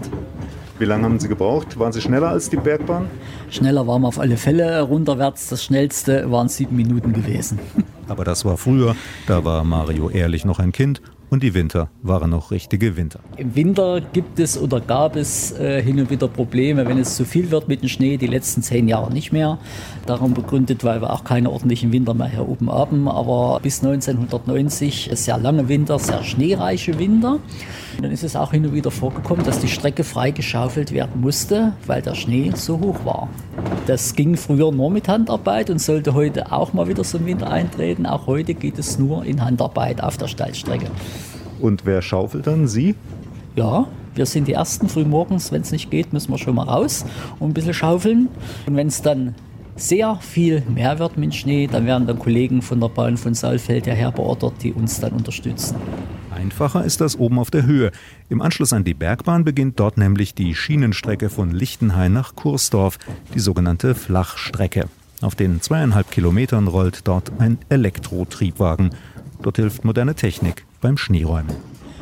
Wie 0.79 0.85
lange 0.85 1.03
haben 1.03 1.19
Sie 1.19 1.27
gebraucht? 1.27 1.77
Waren 1.77 1.93
Sie 1.93 2.01
schneller 2.01 2.29
als 2.29 2.49
die 2.49 2.59
Bergbahn? 2.59 3.07
Schneller 3.51 3.85
waren 3.89 4.03
wir 4.03 4.09
auf 4.09 4.21
alle 4.21 4.37
Fälle. 4.37 4.81
Runterwärts 4.83 5.49
das 5.49 5.65
schnellste 5.65 6.31
waren 6.31 6.49
sieben 6.49 6.77
Minuten 6.77 7.13
gewesen. 7.13 7.59
Aber 8.07 8.25
das 8.25 8.45
war 8.45 8.59
früher. 8.59 8.95
Da 9.27 9.45
war 9.45 9.65
Mario 9.65 10.09
Ehrlich 10.09 10.45
noch 10.45 10.61
ein 10.61 10.71
Kind 10.71 11.03
und 11.31 11.43
die 11.43 11.55
Winter 11.55 11.91
waren 12.03 12.31
noch 12.31 12.51
richtige 12.51 12.97
Winter. 12.97 13.21
Im 13.37 13.55
Winter 13.55 14.01
gibt 14.01 14.39
es 14.39 14.57
oder 14.57 14.81
gab 14.81 15.17
es 15.17 15.53
äh, 15.59 15.83
hin 15.83 15.99
und 15.99 16.11
wieder 16.11 16.29
Probleme, 16.29 16.87
wenn 16.87 16.99
es 16.99 17.17
zu 17.17 17.25
viel 17.25 17.51
wird 17.51 17.69
mit 17.69 17.83
dem 17.83 17.89
Schnee, 17.89 18.17
die 18.17 18.27
letzten 18.27 18.63
zehn 18.63 18.89
Jahre 18.89 19.13
nicht 19.13 19.33
mehr. 19.33 19.59
Darum 20.07 20.35
begründet, 20.35 20.85
weil 20.85 21.01
wir 21.01 21.13
auch 21.13 21.25
keine 21.25 21.51
ordentlichen 21.51 21.93
Winter 21.93 22.15
mehr 22.15 22.29
hier 22.29 22.49
oben 22.49 22.71
haben. 22.71 23.09
Aber 23.09 23.61
bis 23.63 23.83
1990 23.83 25.11
sehr 25.15 25.39
lange 25.39 25.69
Winter, 25.69 25.99
sehr 25.99 26.23
schneereiche 26.23 26.99
Winter. 26.99 27.41
Und 27.97 28.03
dann 28.05 28.13
ist 28.13 28.25
es 28.25 28.37
auch 28.37 28.53
hin 28.53 28.67
und 28.67 28.75
wieder 28.75 28.91
vorgekommen, 28.91 29.45
dass 29.45 29.59
die 29.59 29.69
Strecke 29.69 30.05
freigeschaufelt 30.05 30.93
werden 30.93 31.21
musste, 31.21 31.73
weil 31.87 32.03
der 32.03 32.15
Schnee 32.15 32.53
so 32.55 32.79
hoch 32.79 33.05
war. 33.05 33.29
Das 33.87 34.15
ging 34.15 34.37
früher 34.37 34.73
nur 34.73 34.91
mit 34.91 35.09
Handarbeit 35.09 35.71
und 35.71 35.81
sollte 35.81 36.15
heute 36.15 36.53
auch 36.53 36.73
mal 36.73 36.89
wieder 36.89 37.05
so 37.05 37.19
im 37.19 37.27
Winter 37.27 37.51
eintreten. 37.51 38.05
Auch 38.05 38.27
heute 38.27 38.55
geht 38.55 38.79
es 38.79 38.99
nur 38.99 39.25
in 39.25 39.43
Handarbeit 39.43 40.03
auf 40.03 40.17
der 40.17 40.29
Steilstrecke. 40.29 40.87
Und 41.61 41.85
wer 41.85 42.03
schaufelt 42.03 42.47
dann? 42.47 42.69
Sie? 42.69 42.95
Ja, 43.55 43.87
wir 44.15 44.27
sind 44.27 44.49
die 44.49 44.53
Ersten. 44.53 44.89
Frühmorgens, 44.89 45.53
wenn 45.53 45.63
es 45.63 45.73
nicht 45.73 45.91
geht, 45.91 46.13
müssen 46.13 46.31
wir 46.31 46.39
schon 46.39 46.55
mal 46.55 46.65
raus 46.65 47.05
und 47.39 47.51
ein 47.51 47.55
bisschen 47.55 47.75
schaufeln. 47.75 48.29
Und 48.67 48.77
wenn 48.77 48.89
es 48.89 49.03
dann 49.03 49.35
sehr 49.77 50.17
viel 50.17 50.63
mehr 50.75 50.99
wird 50.99 51.19
mit 51.19 51.35
Schnee, 51.35 51.67
dann 51.67 51.87
werden 51.87 52.07
dann 52.07 52.19
Kollegen 52.19 52.63
von 52.63 52.81
der 52.81 52.89
Bahn 52.89 53.17
von 53.17 53.35
Saalfeld 53.35 53.85
hierher 53.85 54.11
beordert, 54.11 54.55
die 54.63 54.73
uns 54.73 55.01
dann 55.01 55.13
unterstützen. 55.13 55.77
Einfacher 56.35 56.85
ist 56.85 57.01
das 57.01 57.19
oben 57.19 57.39
auf 57.39 57.51
der 57.51 57.67
Höhe. 57.67 57.93
Im 58.29 58.41
Anschluss 58.41 58.73
an 58.73 58.85
die 58.85 58.95
Bergbahn 58.95 59.45
beginnt 59.45 59.81
dort 59.81 59.97
nämlich 59.97 60.35
die 60.35 60.55
Schienenstrecke 60.55 61.29
von 61.29 61.51
Lichtenhain 61.51 62.13
nach 62.13 62.37
Kursdorf, 62.37 62.99
die 63.35 63.41
sogenannte 63.41 63.95
Flachstrecke. 63.95 64.87
Auf 65.23 65.35
den 65.35 65.63
zweieinhalb 65.63 66.11
Kilometern 66.11 66.69
rollt 66.69 67.09
dort 67.09 67.33
ein 67.39 67.59
Elektrotriebwagen. 67.71 68.91
Dort 69.47 69.59
hilft 69.59 69.85
moderne 69.85 70.17
Technik 70.17 70.67
beim 70.81 70.99
Schneeräumen. 70.99 71.55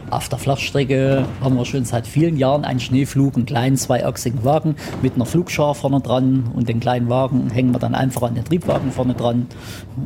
Auf 0.09 0.31
der 0.31 0.39
Flachstrecke 0.39 1.27
haben 1.43 1.57
wir 1.57 1.67
schon 1.67 1.85
seit 1.85 2.07
vielen 2.07 2.39
Jahren 2.39 2.65
einen 2.65 2.81
Schneeflug, 2.81 3.35
einen 3.37 3.45
kleinen 3.45 3.77
zweiachsigen 3.77 4.45
Wagen 4.45 4.77
mit 5.03 5.17
einer 5.17 5.27
Flugschar 5.27 5.75
vorne 5.75 6.01
dran 6.01 6.51
und 6.55 6.71
den 6.71 6.81
kleinen 6.81 7.11
Wagen 7.11 7.51
hängen 7.51 7.73
wir 7.73 7.79
dann 7.79 7.95
einfach 7.95 8.23
an 8.23 8.35
den 8.35 8.47
Triebwagen 8.47 8.93
vorne 8.93 9.13
dran 9.13 9.47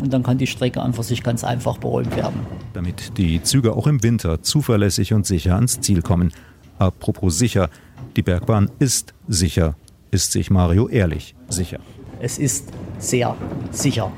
und 0.00 0.12
dann 0.12 0.24
kann 0.24 0.38
die 0.38 0.48
Strecke 0.48 0.82
einfach 0.82 1.04
sich 1.04 1.22
ganz 1.22 1.44
einfach 1.44 1.78
beräumt 1.78 2.16
werden. 2.16 2.40
Damit 2.72 3.16
die 3.18 3.40
Züge 3.40 3.76
auch 3.76 3.86
im 3.86 4.02
Winter 4.02 4.42
zuverlässig 4.42 5.14
und 5.14 5.24
sicher 5.24 5.54
ans 5.54 5.80
Ziel 5.80 6.02
kommen. 6.02 6.32
Apropos 6.80 7.38
sicher, 7.38 7.70
die 8.16 8.22
Bergbahn 8.22 8.68
ist 8.80 9.14
sicher, 9.28 9.76
ist 10.10 10.32
sich 10.32 10.50
Mario 10.50 10.88
ehrlich 10.88 11.36
sicher. 11.48 11.78
Es 12.20 12.38
ist 12.38 12.68
sehr 12.98 13.36
sicher. 13.70 14.10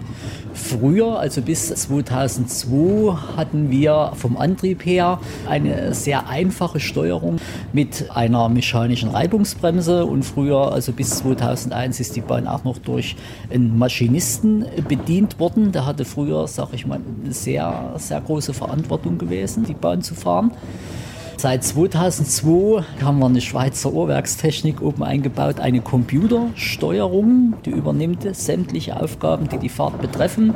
Früher, 0.60 1.18
also 1.18 1.42
bis 1.42 1.68
2002, 1.68 3.16
hatten 3.36 3.70
wir 3.70 4.12
vom 4.14 4.36
Antrieb 4.36 4.84
her 4.84 5.18
eine 5.48 5.94
sehr 5.94 6.28
einfache 6.28 6.78
Steuerung 6.78 7.38
mit 7.72 8.10
einer 8.14 8.48
mechanischen 8.48 9.08
Reibungsbremse 9.08 10.04
und 10.04 10.22
früher, 10.22 10.70
also 10.72 10.92
bis 10.92 11.18
2001, 11.18 11.98
ist 11.98 12.14
die 12.14 12.20
Bahn 12.20 12.46
auch 12.46 12.62
noch 12.62 12.78
durch 12.78 13.16
einen 13.52 13.78
Maschinisten 13.78 14.66
bedient 14.86 15.40
worden. 15.40 15.72
Der 15.72 15.86
hatte 15.86 16.04
früher, 16.04 16.46
sag 16.46 16.68
ich 16.72 16.86
mal, 16.86 17.00
eine 17.24 17.32
sehr, 17.32 17.94
sehr 17.96 18.20
große 18.20 18.52
Verantwortung 18.52 19.18
gewesen, 19.18 19.64
die 19.64 19.74
Bahn 19.74 20.02
zu 20.02 20.14
fahren. 20.14 20.52
Seit 21.40 21.64
2002 21.64 22.84
haben 23.02 23.18
wir 23.18 23.24
eine 23.24 23.40
Schweizer 23.40 23.94
Uhrwerkstechnik 23.94 24.82
oben 24.82 25.02
eingebaut, 25.02 25.58
eine 25.58 25.80
Computersteuerung, 25.80 27.54
die 27.64 27.70
übernimmt 27.70 28.26
sämtliche 28.36 29.00
Aufgaben, 29.00 29.48
die 29.48 29.56
die 29.56 29.70
Fahrt 29.70 30.02
betreffen. 30.02 30.52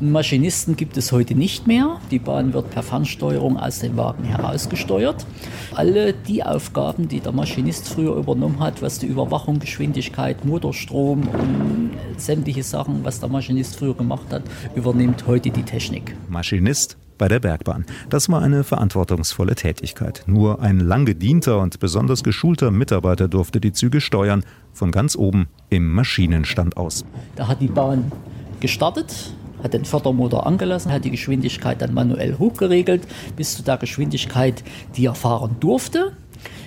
Einen 0.00 0.10
Maschinisten 0.10 0.74
gibt 0.74 0.96
es 0.96 1.12
heute 1.12 1.34
nicht 1.34 1.66
mehr. 1.66 2.00
Die 2.10 2.18
Bahn 2.18 2.54
wird 2.54 2.70
per 2.70 2.82
Fernsteuerung 2.82 3.58
aus 3.58 3.80
dem 3.80 3.98
Wagen 3.98 4.24
herausgesteuert. 4.24 5.26
Alle 5.74 6.14
die 6.14 6.42
Aufgaben, 6.42 7.08
die 7.08 7.20
der 7.20 7.32
Maschinist 7.32 7.86
früher 7.86 8.16
übernommen 8.16 8.58
hat, 8.58 8.80
was 8.80 8.98
die 8.98 9.08
Überwachung, 9.08 9.58
Geschwindigkeit, 9.58 10.46
Motorstrom 10.46 11.28
und 11.28 11.90
sämtliche 12.16 12.62
Sachen, 12.62 13.04
was 13.04 13.20
der 13.20 13.28
Maschinist 13.28 13.76
früher 13.76 13.94
gemacht 13.94 14.32
hat, 14.32 14.44
übernimmt 14.74 15.26
heute 15.26 15.50
die 15.50 15.62
Technik. 15.62 16.16
Maschinist 16.30 16.96
bei 17.22 17.28
der 17.28 17.38
Bergbahn. 17.38 17.86
Das 18.10 18.28
war 18.30 18.42
eine 18.42 18.64
verantwortungsvolle 18.64 19.54
Tätigkeit. 19.54 20.24
Nur 20.26 20.60
ein 20.60 20.80
lang 20.80 21.04
gedienter 21.04 21.60
und 21.60 21.78
besonders 21.78 22.24
geschulter 22.24 22.72
Mitarbeiter 22.72 23.28
durfte 23.28 23.60
die 23.60 23.72
Züge 23.72 24.00
steuern, 24.00 24.42
von 24.72 24.90
ganz 24.90 25.14
oben 25.14 25.46
im 25.70 25.88
Maschinenstand 25.92 26.76
aus. 26.76 27.04
Da 27.36 27.46
hat 27.46 27.60
die 27.60 27.68
Bahn 27.68 28.10
gestartet, 28.58 29.34
hat 29.62 29.72
den 29.72 29.84
Fördermotor 29.84 30.48
angelassen, 30.48 30.90
hat 30.90 31.04
die 31.04 31.12
Geschwindigkeit 31.12 31.80
dann 31.80 31.94
manuell 31.94 32.38
hochgeregelt 32.40 33.06
bis 33.36 33.54
zu 33.54 33.62
der 33.62 33.76
Geschwindigkeit, 33.76 34.64
die 34.96 35.06
er 35.06 35.14
fahren 35.14 35.54
durfte. 35.60 36.16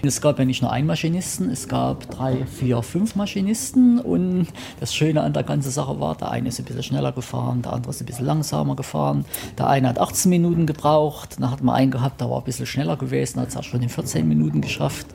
Es 0.04 0.22
gab 0.22 0.38
ja 0.38 0.46
nicht 0.46 0.62
nur 0.62 0.72
einen 0.72 0.88
Maschinisten, 0.88 1.50
es 1.50 1.68
gab 1.68 2.10
drei, 2.12 2.46
vier, 2.46 2.84
fünf 2.84 3.16
Maschinisten 3.16 4.00
und 4.00 4.48
das 4.80 4.94
Schöne 4.94 5.22
an 5.22 5.34
der 5.34 5.44
ganzen 5.44 5.72
Sache 5.72 6.00
war, 6.00 6.16
der 6.16 6.30
eine 6.32 6.50
ist 6.50 6.60
ein 6.60 6.66
bisschen 6.66 6.84
schneller 6.84 7.12
gefahren, 7.12 7.62
der 7.62 7.74
andere 7.74 7.92
ist 7.92 8.02
ein 8.02 8.06
bisschen 8.06 8.26
langsamer 8.26 8.76
gefahren. 8.76 9.26
Der 9.58 9.68
eine 9.68 9.90
hat 9.90 10.00
18 10.00 10.30
Minuten 10.30 10.66
gebraucht, 10.68 11.38
dann 11.40 11.50
hat 11.50 11.64
man 11.64 11.76
einen 11.76 11.92
gehabt, 11.92 12.22
der 12.22 12.30
war 12.30 12.38
ein 12.38 12.44
bisschen 12.44 12.66
schneller 12.66 12.98
gewesen, 12.98 13.40
hat 13.42 13.50
es 13.50 13.58
auch 13.58 13.64
schon 13.64 13.82
in 13.82 13.90
14 13.90 14.28
Minuten 14.28 14.62
geschafft. 14.62 15.08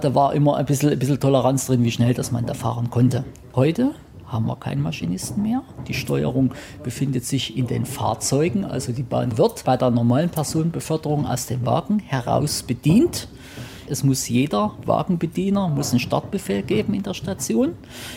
Da 0.00 0.14
war 0.14 0.32
immer 0.32 0.56
ein 0.56 0.64
bisschen, 0.64 0.90
ein 0.90 0.98
bisschen 0.98 1.20
Toleranz 1.20 1.66
drin, 1.66 1.84
wie 1.84 1.90
schnell 1.90 2.14
das 2.14 2.32
man 2.32 2.46
da 2.46 2.54
fahren 2.54 2.88
konnte. 2.90 3.24
Heute 3.54 3.92
haben 4.26 4.46
wir 4.46 4.56
keinen 4.56 4.82
Maschinisten 4.82 5.42
mehr. 5.42 5.62
Die 5.88 5.94
Steuerung 5.94 6.52
befindet 6.82 7.24
sich 7.24 7.56
in 7.56 7.66
den 7.66 7.84
Fahrzeugen, 7.84 8.64
also 8.64 8.92
die 8.92 9.02
Bahn 9.02 9.36
wird 9.38 9.64
bei 9.64 9.76
der 9.76 9.90
normalen 9.90 10.30
Personenbeförderung 10.30 11.26
aus 11.26 11.46
dem 11.46 11.66
Wagen 11.66 11.98
heraus 11.98 12.62
bedient. 12.62 13.28
Es 13.90 14.04
muss 14.04 14.28
jeder 14.28 14.76
Wagenbediener 14.86 15.68
muss 15.68 15.90
einen 15.90 15.98
Startbefehl 15.98 16.62
geben 16.62 16.94
in 16.94 17.02
der 17.02 17.14
Station. 17.14 17.72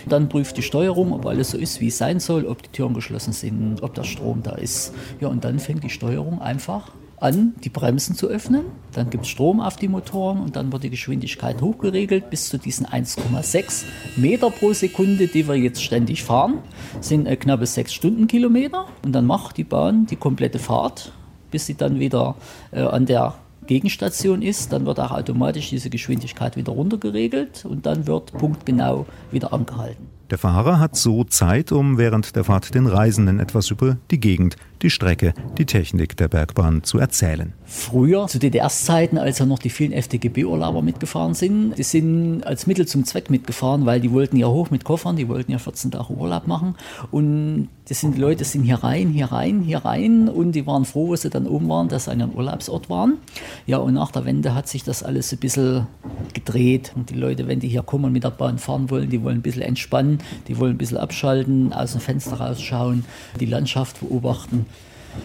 Dann 0.07 0.29
prüft 0.29 0.55
die 0.57 0.61
Steuerung, 0.61 1.13
ob 1.13 1.25
alles 1.25 1.51
so 1.51 1.57
ist, 1.57 1.81
wie 1.81 1.87
es 1.87 1.97
sein 1.97 2.19
soll, 2.19 2.45
ob 2.45 2.61
die 2.61 2.69
Türen 2.69 2.93
geschlossen 2.93 3.33
sind, 3.33 3.81
ob 3.81 3.95
der 3.95 4.03
Strom 4.03 4.43
da 4.43 4.51
ist. 4.51 4.93
Ja, 5.19 5.29
und 5.29 5.43
dann 5.43 5.57
fängt 5.57 5.83
die 5.83 5.89
Steuerung 5.89 6.41
einfach 6.41 6.91
an, 7.17 7.53
die 7.63 7.69
Bremsen 7.69 8.15
zu 8.15 8.27
öffnen. 8.27 8.65
Dann 8.91 9.09
gibt 9.09 9.23
es 9.23 9.29
Strom 9.29 9.61
auf 9.61 9.77
die 9.77 9.87
Motoren 9.87 10.41
und 10.41 10.55
dann 10.55 10.71
wird 10.71 10.83
die 10.83 10.89
Geschwindigkeit 10.89 11.61
hochgeregelt 11.61 12.29
bis 12.29 12.49
zu 12.49 12.59
diesen 12.59 12.85
1,6 12.85 13.85
Meter 14.17 14.51
pro 14.51 14.73
Sekunde, 14.73 15.27
die 15.27 15.47
wir 15.47 15.55
jetzt 15.55 15.81
ständig 15.81 16.21
fahren. 16.23 16.59
Das 16.97 17.07
sind 17.07 17.25
äh, 17.25 17.35
knappe 17.35 17.65
6 17.65 17.93
Stundenkilometer. 17.93 18.85
Und 19.03 19.13
dann 19.13 19.25
macht 19.25 19.57
die 19.57 19.63
Bahn 19.63 20.05
die 20.05 20.17
komplette 20.17 20.59
Fahrt, 20.59 21.13
bis 21.49 21.65
sie 21.65 21.75
dann 21.75 21.99
wieder 21.99 22.35
äh, 22.71 22.81
an 22.81 23.05
der 23.05 23.35
Gegenstation 23.65 24.41
ist, 24.41 24.71
dann 24.73 24.85
wird 24.85 24.99
auch 24.99 25.11
automatisch 25.11 25.69
diese 25.69 25.89
Geschwindigkeit 25.89 26.55
wieder 26.57 26.73
runtergeregelt 26.73 27.65
und 27.65 27.85
dann 27.85 28.07
wird 28.07 28.31
punktgenau 28.33 29.05
wieder 29.31 29.53
angehalten. 29.53 30.07
Der 30.29 30.37
Fahrer 30.37 30.79
hat 30.79 30.95
so 30.95 31.25
Zeit, 31.25 31.73
um 31.73 31.97
während 31.97 32.35
der 32.35 32.45
Fahrt 32.45 32.73
den 32.73 32.87
Reisenden 32.87 33.39
etwas 33.39 33.69
über 33.71 33.97
die 34.09 34.21
Gegend, 34.21 34.55
die 34.81 34.89
Strecke, 34.89 35.33
die 35.57 35.65
Technik 35.65 36.15
der 36.15 36.29
Bergbahn 36.29 36.83
zu 36.83 36.97
erzählen. 36.97 37.53
Früher, 37.65 38.27
zu 38.27 38.39
DDR-Zeiten, 38.39 39.17
als 39.17 39.39
ja 39.39 39.45
noch 39.45 39.59
die 39.59 39.69
vielen 39.69 39.91
FDGB-Urlauber 39.91 40.81
mitgefahren 40.81 41.33
sind, 41.33 41.77
die 41.77 41.83
sind 41.83 42.43
als 42.45 42.67
Mittel 42.67 42.87
zum 42.87 43.03
Zweck 43.05 43.29
mitgefahren, 43.29 43.85
weil 43.85 43.99
die 43.99 44.11
wollten 44.11 44.37
ja 44.37 44.47
hoch 44.47 44.71
mit 44.71 44.83
Koffern, 44.83 45.15
die 45.15 45.27
wollten 45.27 45.51
ja 45.51 45.57
14 45.57 45.91
Tage 45.91 46.13
Urlaub 46.13 46.47
machen. 46.47 46.75
Und 47.11 47.69
das 47.87 47.99
sind 47.99 48.15
die 48.15 48.21
Leute, 48.21 48.45
sind 48.45 48.63
hier 48.63 48.77
rein, 48.77 49.09
hier 49.09 49.25
rein, 49.25 49.61
hier 49.61 49.79
rein 49.79 50.29
und 50.29 50.53
die 50.53 50.65
waren 50.65 50.85
froh, 50.85 51.09
wo 51.09 51.15
sie 51.15 51.29
dann 51.29 51.47
oben 51.47 51.67
waren, 51.67 51.89
dass 51.89 52.05
sie 52.05 52.11
an 52.11 52.21
einem 52.21 52.31
Urlaubsort 52.31 52.89
waren. 52.89 53.17
Ja, 53.65 53.77
und 53.77 53.93
nach 53.93 54.11
der 54.11 54.25
Wende 54.25 54.55
hat 54.55 54.69
sich 54.69 54.83
das 54.83 55.03
alles 55.03 55.31
ein 55.33 55.39
bisschen 55.39 55.87
gedreht. 56.33 56.93
Und 56.95 57.09
die 57.09 57.15
Leute, 57.15 57.47
wenn 57.47 57.59
die 57.59 57.67
hier 57.67 57.83
kommen 57.83 58.05
und 58.05 58.13
mit 58.13 58.23
der 58.23 58.31
Bahn 58.31 58.57
fahren 58.57 58.89
wollen, 58.89 59.09
die 59.09 59.21
wollen 59.21 59.37
ein 59.37 59.41
bisschen 59.41 59.63
entspannen, 59.63 60.12
die 60.47 60.57
wollen 60.57 60.75
ein 60.75 60.77
bisschen 60.77 60.97
abschalten, 60.97 61.73
aus 61.73 61.93
dem 61.93 62.01
Fenster 62.01 62.39
rausschauen, 62.39 63.05
die 63.39 63.45
Landschaft 63.45 63.99
beobachten. 63.99 64.65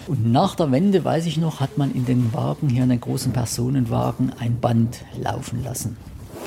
Und 0.07 0.31
nach 0.31 0.55
der 0.55 0.71
Wende, 0.71 1.05
weiß 1.05 1.27
ich 1.27 1.39
noch, 1.39 1.61
hat 1.61 1.79
man 1.79 1.95
in 1.95 2.05
den 2.05 2.33
Wagen, 2.35 2.69
hier 2.69 2.83
in 2.83 2.91
den 2.91 3.01
großen 3.01 3.33
Personenwagen, 3.33 4.33
ein 4.39 4.61
Band 4.61 5.05
laufen 5.21 5.63
lassen. 5.65 5.97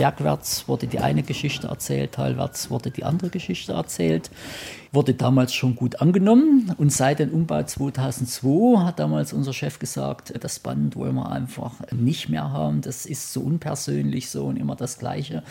Bergwärts 0.01 0.67
wurde 0.67 0.88
die 0.88 0.98
eine 0.98 1.22
Geschichte 1.22 1.67
erzählt, 1.67 2.13
talwärts 2.13 2.72
wurde 2.72 2.89
die 2.89 3.03
andere 3.03 3.29
Geschichte 3.29 3.74
erzählt. 3.74 4.31
Wurde 4.91 5.13
damals 5.13 5.53
schon 5.53 5.75
gut 5.75 6.01
angenommen 6.01 6.74
und 6.79 6.91
seit 6.91 7.20
dem 7.20 7.29
Umbau 7.29 7.62
2002 7.62 8.84
hat 8.84 8.98
damals 8.98 9.31
unser 9.31 9.53
Chef 9.53 9.77
gesagt, 9.77 10.34
das 10.43 10.58
Band 10.58 10.96
wollen 10.96 11.13
wir 11.13 11.31
einfach 11.31 11.74
nicht 11.91 12.29
mehr 12.29 12.51
haben. 12.51 12.81
Das 12.81 13.05
ist 13.05 13.31
so 13.31 13.41
unpersönlich 13.41 14.31
so 14.31 14.46
und 14.48 14.58
immer 14.58 14.75
das 14.75 14.98
Gleiche. 14.98 15.43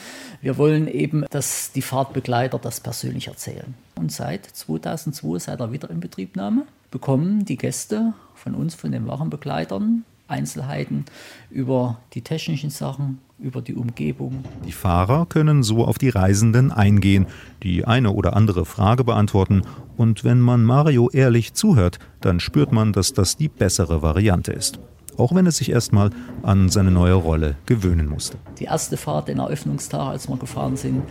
Wir 0.42 0.59
wollen 0.59 0.88
eben, 0.88 1.26
dass 1.30 1.71
die 1.71 1.80
Fahrtbegleiter 1.80 2.59
das 2.59 2.80
persönlich 2.80 3.28
erzählen. 3.28 3.75
Und 3.95 4.11
seit 4.11 4.47
2002, 4.47 5.38
seit 5.38 5.61
der 5.61 5.71
Wiederinbetriebnahme, 5.71 6.66
bekommen 6.90 7.45
die 7.45 7.57
Gäste 7.57 8.14
von 8.35 8.57
uns, 8.57 8.75
von 8.75 8.90
den 8.90 9.07
Wachenbegleitern, 9.07 10.04
Einzelheiten 10.26 11.04
über 11.50 12.00
die 12.14 12.23
technischen 12.23 12.71
Sachen, 12.71 13.21
über 13.40 13.62
die 13.62 13.75
Umgebung. 13.75 14.44
Die 14.66 14.73
Fahrer 14.73 15.26
können 15.26 15.62
so 15.62 15.85
auf 15.85 15.99
die 15.99 16.11
Reisenden 16.11 16.70
eingehen, 16.70 17.26
die 17.62 17.85
eine 17.85 18.12
oder 18.12 18.37
andere 18.37 18.64
Frage 18.64 19.04
beantworten 19.04 19.62
und 19.97 20.25
wenn 20.25 20.40
man 20.40 20.64
Mario 20.64 21.11
ehrlich 21.11 21.54
zuhört, 21.54 21.99
dann 22.20 22.40
spürt 22.40 22.73
man, 22.73 22.92
dass 22.92 23.12
das 23.12 23.37
die 23.37 23.49
bessere 23.49 24.02
Variante 24.02 24.52
ist 24.52 24.80
auch 25.20 25.34
wenn 25.34 25.46
er 25.46 25.52
sich 25.52 25.70
erstmal 25.70 26.10
an 26.42 26.68
seine 26.68 26.90
neue 26.90 27.14
Rolle 27.14 27.56
gewöhnen 27.66 28.08
musste. 28.08 28.38
Die 28.58 28.64
erste 28.64 28.96
Fahrt, 28.96 29.28
den 29.28 29.38
Eröffnungstag, 29.38 30.08
als 30.08 30.28
wir 30.28 30.36
gefahren 30.36 30.76
sind, 30.76 31.02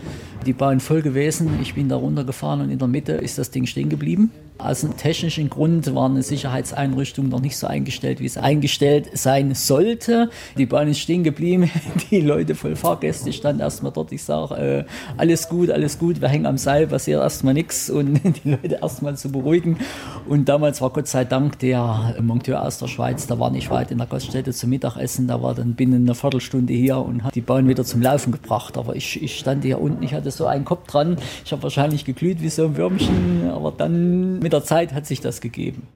die 0.44 0.52
Bahn 0.52 0.80
voll 0.80 1.02
gewesen. 1.02 1.58
Ich 1.62 1.74
bin 1.74 1.88
da 1.88 1.96
runtergefahren 1.96 2.60
und 2.60 2.70
in 2.70 2.78
der 2.78 2.88
Mitte 2.88 3.12
ist 3.12 3.38
das 3.38 3.50
Ding 3.50 3.66
stehen 3.66 3.88
geblieben. 3.88 4.30
Aus 4.62 4.84
einem 4.84 4.96
technischen 4.96 5.48
Grund 5.48 5.94
war 5.94 6.06
eine 6.06 6.22
Sicherheitseinrichtung 6.22 7.30
noch 7.30 7.40
nicht 7.40 7.56
so 7.56 7.66
eingestellt, 7.66 8.20
wie 8.20 8.26
es 8.26 8.36
eingestellt 8.36 9.08
sein 9.14 9.54
sollte. 9.54 10.28
Die 10.58 10.66
Bahn 10.66 10.88
ist 10.88 10.98
stehen 10.98 11.24
geblieben, 11.24 11.70
die 12.10 12.20
Leute 12.20 12.54
voll 12.54 12.76
Fahrgäste 12.76 13.32
standen 13.32 13.62
erstmal 13.62 13.92
dort. 13.92 14.12
Ich 14.12 14.22
sage, 14.22 14.54
äh, 14.54 14.84
alles 15.16 15.48
gut, 15.48 15.70
alles 15.70 15.98
gut, 15.98 16.20
wir 16.20 16.28
hängen 16.28 16.44
am 16.44 16.58
Seil, 16.58 16.88
passiert 16.88 17.22
erstmal 17.22 17.54
nichts 17.54 17.88
und 17.88 18.20
die 18.44 18.50
Leute 18.50 18.80
erstmal 18.82 19.16
zu 19.16 19.32
beruhigen. 19.32 19.78
Und 20.28 20.48
damals 20.48 20.82
war 20.82 20.90
Gott 20.90 21.08
sei 21.08 21.24
Dank 21.24 21.58
der 21.60 22.16
Monteur 22.20 22.62
aus 22.62 22.78
der 22.78 22.88
Schweiz, 22.88 23.26
der 23.26 23.38
war 23.38 23.50
nicht 23.50 23.70
weit 23.70 23.90
in 23.90 23.99
der 24.00 24.08
Gaststätte 24.08 24.52
zum 24.52 24.70
Mittagessen, 24.70 25.28
da 25.28 25.42
war 25.42 25.54
dann 25.54 25.74
binnen 25.74 26.02
einer 26.02 26.14
Viertelstunde 26.14 26.72
hier 26.72 26.98
und 26.98 27.22
hat 27.22 27.34
die 27.34 27.40
Bahn 27.40 27.68
wieder 27.68 27.84
zum 27.84 28.02
Laufen 28.02 28.32
gebracht. 28.32 28.76
Aber 28.76 28.96
ich, 28.96 29.22
ich 29.22 29.38
stand 29.38 29.64
hier 29.64 29.80
unten, 29.80 30.02
ich 30.02 30.14
hatte 30.14 30.30
so 30.30 30.46
einen 30.46 30.64
Kopf 30.64 30.86
dran, 30.86 31.16
ich 31.44 31.52
habe 31.52 31.62
wahrscheinlich 31.62 32.04
geglüht 32.04 32.40
wie 32.42 32.48
so 32.48 32.64
ein 32.64 32.76
Würmchen, 32.76 33.48
aber 33.50 33.72
dann 33.72 34.38
mit 34.40 34.52
der 34.52 34.64
Zeit 34.64 34.92
hat 34.92 35.06
sich 35.06 35.20
das 35.20 35.40
gegeben. 35.40 35.86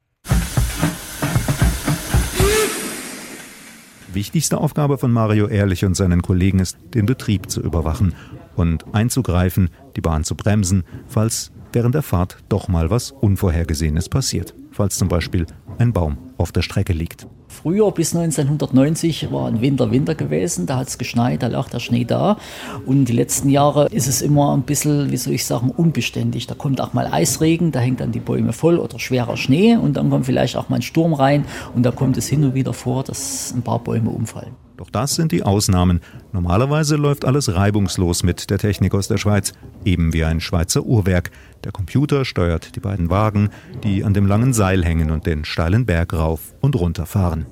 Wichtigste 4.14 4.58
Aufgabe 4.58 4.98
von 4.98 5.12
Mario 5.12 5.48
Ehrlich 5.48 5.86
und 5.86 5.96
seinen 5.96 6.22
Kollegen 6.22 6.60
ist, 6.60 6.78
den 6.94 7.06
Betrieb 7.06 7.50
zu 7.50 7.62
überwachen 7.62 8.16
und 8.56 8.94
einzugreifen, 8.94 9.70
die 9.96 10.02
Bahn 10.02 10.24
zu 10.24 10.36
bremsen, 10.36 10.84
falls 11.08 11.52
während 11.74 11.96
der 11.96 12.02
Fahrt 12.02 12.38
doch 12.50 12.68
mal 12.68 12.90
was 12.90 13.12
Unvorhergesehenes 13.12 14.10
passiert, 14.10 14.56
falls 14.72 14.98
zum 14.98 15.08
Beispiel 15.08 15.46
ein 15.78 15.94
Baum 15.94 16.18
auf 16.38 16.52
der 16.52 16.62
Strecke 16.62 16.94
liegt. 16.94 17.28
Früher 17.64 17.92
bis 17.92 18.16
1990 18.16 19.32
war 19.32 19.48
ein 19.48 19.62
Winter 19.62 19.90
Winter 19.90 20.14
gewesen, 20.14 20.68
da 20.68 20.78
hat 20.78 20.90
es 20.90 21.00
geschneit, 21.00 21.42
da 21.42 21.48
lag 21.48 21.70
der 21.70 21.80
Schnee 21.80 22.06
da. 22.06 22.38
Und 22.86 23.06
die 23.06 23.14
letzten 23.14 23.50
Jahre 23.50 23.88
ist 23.88 24.08
es 24.08 24.22
immer 24.22 24.56
ein 24.56 24.62
bisschen, 24.62 25.10
wie 25.12 25.18
soll 25.18 25.34
ich 25.34 25.44
sagen, 25.44 25.72
unbeständig. 25.72 26.46
Da 26.46 26.54
kommt 26.54 26.80
auch 26.80 26.94
mal 26.94 27.08
Eisregen, 27.08 27.72
da 27.72 27.80
hängt 27.80 28.00
dann 28.00 28.12
die 28.12 28.20
Bäume 28.20 28.54
voll 28.54 28.78
oder 28.78 29.00
schwerer 29.00 29.38
Schnee 29.38 29.76
und 29.76 29.98
dann 29.98 30.12
kommt 30.12 30.28
vielleicht 30.28 30.56
auch 30.56 30.70
mal 30.70 30.76
ein 30.76 30.82
Sturm 30.84 31.16
rein 31.16 31.46
und 31.74 31.82
da 31.84 31.90
kommt 31.90 32.16
es 32.18 32.28
hin 32.28 32.44
und 32.44 32.54
wieder 32.54 32.74
vor, 32.74 33.04
dass 33.04 33.52
ein 33.56 33.64
paar 33.64 33.80
Bäume 33.80 34.12
umfallen. 34.12 34.56
Doch 34.78 34.92
das 34.92 35.16
sind 35.16 35.32
die 35.32 35.42
Ausnahmen. 35.42 36.02
Normalerweise 36.32 36.96
läuft 36.98 37.26
alles 37.26 37.54
reibungslos 37.54 38.22
mit 38.22 38.52
der 38.52 38.60
Technik 38.60 38.94
aus 38.94 39.08
der 39.08 39.18
Schweiz, 39.18 39.54
eben 39.84 40.14
wie 40.14 40.24
ein 40.24 40.40
Schweizer 40.40 40.84
Uhrwerk. 40.86 41.32
Der 41.64 41.72
Computer 41.72 42.24
steuert 42.26 42.76
die 42.76 42.80
beiden 42.80 43.10
Wagen, 43.10 43.50
die 43.84 44.04
an 44.04 44.14
dem 44.14 44.28
langen 44.28 44.54
Seil 44.54 44.86
hängen 44.86 45.10
und 45.10 45.26
den 45.26 45.46
steilen 45.46 45.88
Berg 45.88 46.14
rauf 46.14 46.54
und 46.62 46.76
runter 46.76 47.06
fahren. 47.06 47.46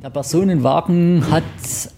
Der 0.00 0.10
Personenwagen 0.10 1.28
hat 1.28 1.42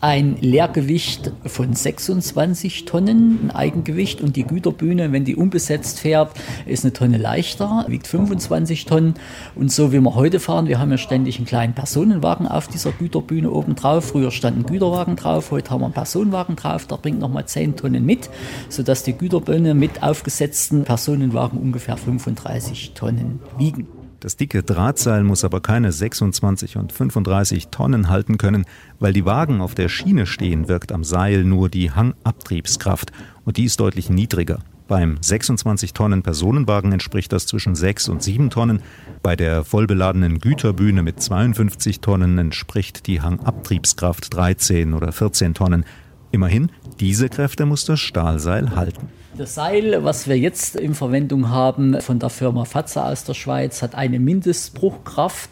ein 0.01 0.39
Leergewicht 0.41 1.33
von 1.45 1.75
26 1.75 2.87
Tonnen, 2.87 3.41
ein 3.43 3.51
Eigengewicht, 3.51 4.23
und 4.23 4.37
die 4.37 4.45
Güterbühne, 4.45 5.13
wenn 5.13 5.27
die 5.27 5.37
unbesetzt 5.37 6.01
fährt, 6.01 6.33
ist 6.65 6.83
eine 6.83 6.95
Tonne 6.95 7.19
leichter, 7.19 7.85
wiegt 7.89 8.07
25 8.07 8.87
Tonnen. 8.87 9.15
Und 9.55 9.71
so 9.71 9.93
wie 9.93 10.01
wir 10.01 10.15
heute 10.15 10.41
fahren, 10.41 10.67
wir 10.67 10.79
haben 10.79 10.91
ja 10.91 10.97
ständig 10.97 11.37
einen 11.37 11.45
kleinen 11.45 11.75
Personenwagen 11.75 12.49
auf 12.49 12.69
dieser 12.69 12.93
Güterbühne 12.93 13.51
oben 13.51 13.75
drauf. 13.75 14.07
Früher 14.07 14.31
stand 14.31 14.57
ein 14.57 14.63
Güterwagen 14.65 15.17
drauf, 15.17 15.51
heute 15.51 15.71
haben 15.71 15.83
wir 15.83 15.87
einen 15.87 15.95
Personenwagen 15.95 16.57
drauf, 16.57 16.87
der 16.87 16.97
bringt 16.97 17.21
nochmal 17.21 17.45
10 17.45 17.77
Tonnen 17.77 18.07
mit, 18.07 18.31
sodass 18.71 19.03
die 19.03 19.13
Güterbühne 19.13 19.75
mit 19.75 20.03
aufgesetzten 20.03 20.85
Personenwagen 20.85 21.61
ungefähr 21.61 21.99
35 21.99 22.93
Tonnen 22.95 23.41
wiegen. 23.59 24.00
Das 24.21 24.37
dicke 24.37 24.63
Drahtseil 24.63 25.25
muss 25.25 25.45
aber 25.45 25.63
keine 25.63 25.93
26 25.93 26.77
und 26.77 26.93
35 26.93 27.69
Tonnen 27.69 28.11
halten 28.11 28.37
können, 28.37 28.67
weil 28.99 29.15
die 29.15 29.25
Wagen 29.25 29.63
auf 29.63 29.75
der 29.75 29.89
Schiene 29.89 30.27
stehen, 30.27 30.69
wirkt 30.69 30.93
am 30.93 31.05
Seil 31.05 31.43
nur 31.43 31.71
die 31.71 31.91
Hangabtriebskraft 31.91 33.13
und 33.47 33.57
die 33.57 33.65
ist 33.65 33.81
deutlich 33.81 34.11
niedriger. 34.11 34.59
Beim 34.89 35.17
26 35.23 35.95
Tonnen 35.95 36.23
Personenwagen 36.23 36.93
entspricht 36.93 37.33
das 37.33 37.47
zwischen 37.47 37.75
6 37.75 38.09
und 38.09 38.23
7 38.23 38.51
Tonnen. 38.51 38.83
Bei 39.23 39.37
der 39.37 39.65
vollbeladenen 39.65 40.39
Güterbühne 40.39 41.03
mit 41.03 41.23
52 41.23 42.01
Tonnen 42.01 42.37
entspricht 42.37 43.07
die 43.07 43.23
Hangabtriebskraft 43.23 44.35
13 44.35 44.93
oder 44.93 45.13
14 45.13 45.55
Tonnen. 45.55 45.85
Immerhin, 46.33 46.71
diese 47.01 47.29
Kräfte 47.29 47.67
muss 47.67 47.85
das 47.85 47.99
Stahlseil 47.99 48.77
halten. 48.77 49.09
Das 49.37 49.55
Seil, 49.55 50.05
was 50.05 50.29
wir 50.29 50.39
jetzt 50.39 50.77
in 50.77 50.95
Verwendung 50.95 51.49
haben 51.49 52.01
von 52.01 52.19
der 52.19 52.31
Firma 52.31 52.65
Fatza 52.65 53.11
aus 53.11 53.25
der 53.25 53.35
Schweiz, 53.35 53.83
hat 53.83 53.95
eine 53.95 54.21
Mindestbruchkraft 54.21 55.51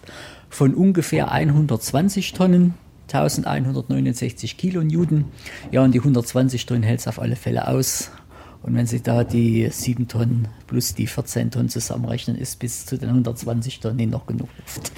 von 0.50 0.74
ungefähr 0.74 1.32
120 1.32 2.32
Tonnen. 2.32 2.74
1169 3.12 4.58
Kilonewton. 4.58 5.24
Ja, 5.70 5.82
und 5.82 5.94
die 5.94 6.00
120 6.00 6.66
Tonnen 6.66 6.82
hält 6.82 7.00
es 7.00 7.08
auf 7.08 7.18
alle 7.18 7.36
Fälle 7.36 7.66
aus. 7.66 8.10
Und 8.62 8.74
wenn 8.74 8.86
Sie 8.86 9.02
da 9.02 9.24
die 9.24 9.68
7 9.70 10.08
Tonnen 10.08 10.48
plus 10.66 10.94
die 10.94 11.06
14 11.06 11.50
Tonnen 11.50 11.68
zusammenrechnen, 11.70 12.36
ist 12.36 12.58
bis 12.58 12.84
zu 12.84 12.98
den 12.98 13.08
120 13.08 13.80
Tonnen 13.80 14.10
noch 14.10 14.26
genug 14.26 14.50
Luft. 14.58 14.92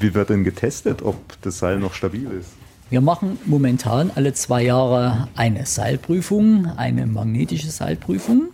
Wie 0.00 0.14
wird 0.14 0.30
denn 0.30 0.44
getestet, 0.44 1.02
ob 1.02 1.16
das 1.42 1.58
Seil 1.58 1.78
noch 1.78 1.94
stabil 1.94 2.30
ist? 2.30 2.52
Wir 2.88 3.00
machen 3.00 3.36
momentan 3.46 4.12
alle 4.14 4.32
zwei 4.32 4.62
Jahre 4.62 5.26
eine 5.34 5.66
Seilprüfung, 5.66 6.66
eine 6.76 7.06
magnetische 7.06 7.70
Seilprüfung. 7.70 8.50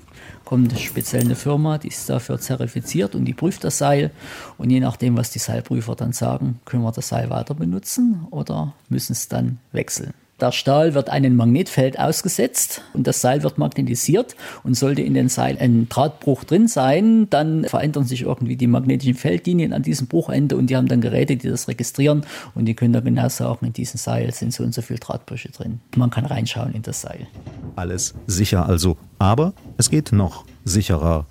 Kommt 0.46 0.78
speziell 0.80 1.20
eine 1.20 1.34
Firma, 1.34 1.76
die 1.76 1.88
ist 1.88 2.08
dafür 2.08 2.40
zertifiziert 2.40 3.14
und 3.14 3.26
die 3.26 3.34
prüft 3.34 3.62
das 3.62 3.76
Seil. 3.76 4.10
Und 4.56 4.70
je 4.70 4.80
nachdem, 4.80 5.18
was 5.18 5.30
die 5.30 5.38
Seilprüfer 5.38 5.96
dann 5.96 6.14
sagen, 6.14 6.60
können 6.64 6.82
wir 6.82 6.92
das 6.92 7.08
Seil 7.08 7.28
weiter 7.28 7.54
benutzen 7.54 8.26
oder 8.30 8.72
müssen 8.88 9.12
es 9.12 9.28
dann 9.28 9.58
wechseln. 9.72 10.14
Der 10.42 10.50
Stahl 10.50 10.94
wird 10.94 11.08
einem 11.08 11.36
Magnetfeld 11.36 12.00
ausgesetzt 12.00 12.82
und 12.94 13.06
das 13.06 13.20
Seil 13.20 13.44
wird 13.44 13.58
magnetisiert 13.58 14.34
und 14.64 14.74
sollte 14.74 15.00
in 15.00 15.14
den 15.14 15.28
Seil 15.28 15.56
ein 15.60 15.88
Drahtbruch 15.88 16.42
drin 16.42 16.66
sein, 16.66 17.30
dann 17.30 17.62
verändern 17.62 18.06
sich 18.06 18.22
irgendwie 18.22 18.56
die 18.56 18.66
magnetischen 18.66 19.14
Feldlinien 19.14 19.72
an 19.72 19.82
diesem 19.82 20.08
Bruchende 20.08 20.56
und 20.56 20.66
die 20.66 20.76
haben 20.76 20.88
dann 20.88 21.00
Geräte, 21.00 21.36
die 21.36 21.48
das 21.48 21.68
registrieren 21.68 22.26
und 22.56 22.64
die 22.64 22.74
können 22.74 22.92
dann 22.92 23.04
genau 23.04 23.28
sagen, 23.28 23.66
in 23.66 23.72
diesem 23.72 23.98
Seil 23.98 24.34
sind 24.34 24.52
so 24.52 24.64
und 24.64 24.74
so 24.74 24.82
viele 24.82 24.98
Drahtbrüche 24.98 25.50
drin. 25.52 25.80
Man 25.94 26.10
kann 26.10 26.26
reinschauen 26.26 26.74
in 26.74 26.82
das 26.82 27.02
Seil. 27.02 27.28
Alles 27.76 28.12
sicher 28.26 28.66
also, 28.66 28.96
aber 29.20 29.52
es 29.76 29.90
geht 29.90 30.10
noch 30.10 30.44
sicherer. 30.64 31.24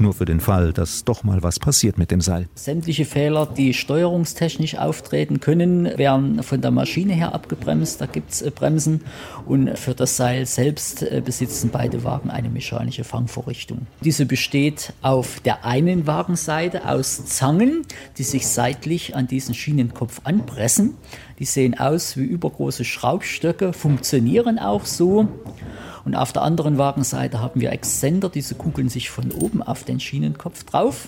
Nur 0.00 0.14
für 0.14 0.24
den 0.24 0.40
Fall, 0.40 0.72
dass 0.72 1.04
doch 1.04 1.24
mal 1.24 1.42
was 1.42 1.58
passiert 1.58 1.98
mit 1.98 2.10
dem 2.10 2.22
Seil. 2.22 2.48
Sämtliche 2.54 3.04
Fehler, 3.04 3.44
die 3.44 3.74
steuerungstechnisch 3.74 4.76
auftreten 4.76 5.40
können, 5.40 5.84
werden 5.98 6.42
von 6.42 6.62
der 6.62 6.70
Maschine 6.70 7.12
her 7.12 7.34
abgebremst. 7.34 8.00
Da 8.00 8.06
gibt 8.06 8.30
es 8.30 8.40
äh, 8.40 8.50
Bremsen. 8.50 9.02
Und 9.44 9.78
für 9.78 9.94
das 9.94 10.16
Seil 10.16 10.46
selbst 10.46 11.02
äh, 11.02 11.20
besitzen 11.22 11.68
beide 11.70 12.02
Wagen 12.02 12.30
eine 12.30 12.48
mechanische 12.48 13.04
Fangvorrichtung. 13.04 13.86
Diese 14.02 14.24
besteht 14.24 14.94
auf 15.02 15.40
der 15.40 15.66
einen 15.66 16.06
Wagenseite 16.06 16.88
aus 16.88 17.26
Zangen, 17.26 17.82
die 18.16 18.22
sich 18.22 18.46
seitlich 18.46 19.14
an 19.14 19.26
diesen 19.26 19.54
Schienenkopf 19.54 20.22
anpressen. 20.24 20.94
Die 21.38 21.44
sehen 21.44 21.78
aus 21.78 22.16
wie 22.16 22.24
übergroße 22.24 22.86
Schraubstöcke, 22.86 23.74
funktionieren 23.74 24.58
auch 24.58 24.86
so. 24.86 25.28
Und 26.10 26.16
auf 26.16 26.32
der 26.32 26.42
anderen 26.42 26.76
Wagenseite 26.76 27.40
haben 27.40 27.60
wir 27.60 27.70
Exzender, 27.70 28.28
diese 28.28 28.56
kugeln 28.56 28.88
sich 28.88 29.10
von 29.10 29.30
oben 29.30 29.62
auf 29.62 29.84
den 29.84 30.00
Schienenkopf 30.00 30.64
drauf. 30.64 31.06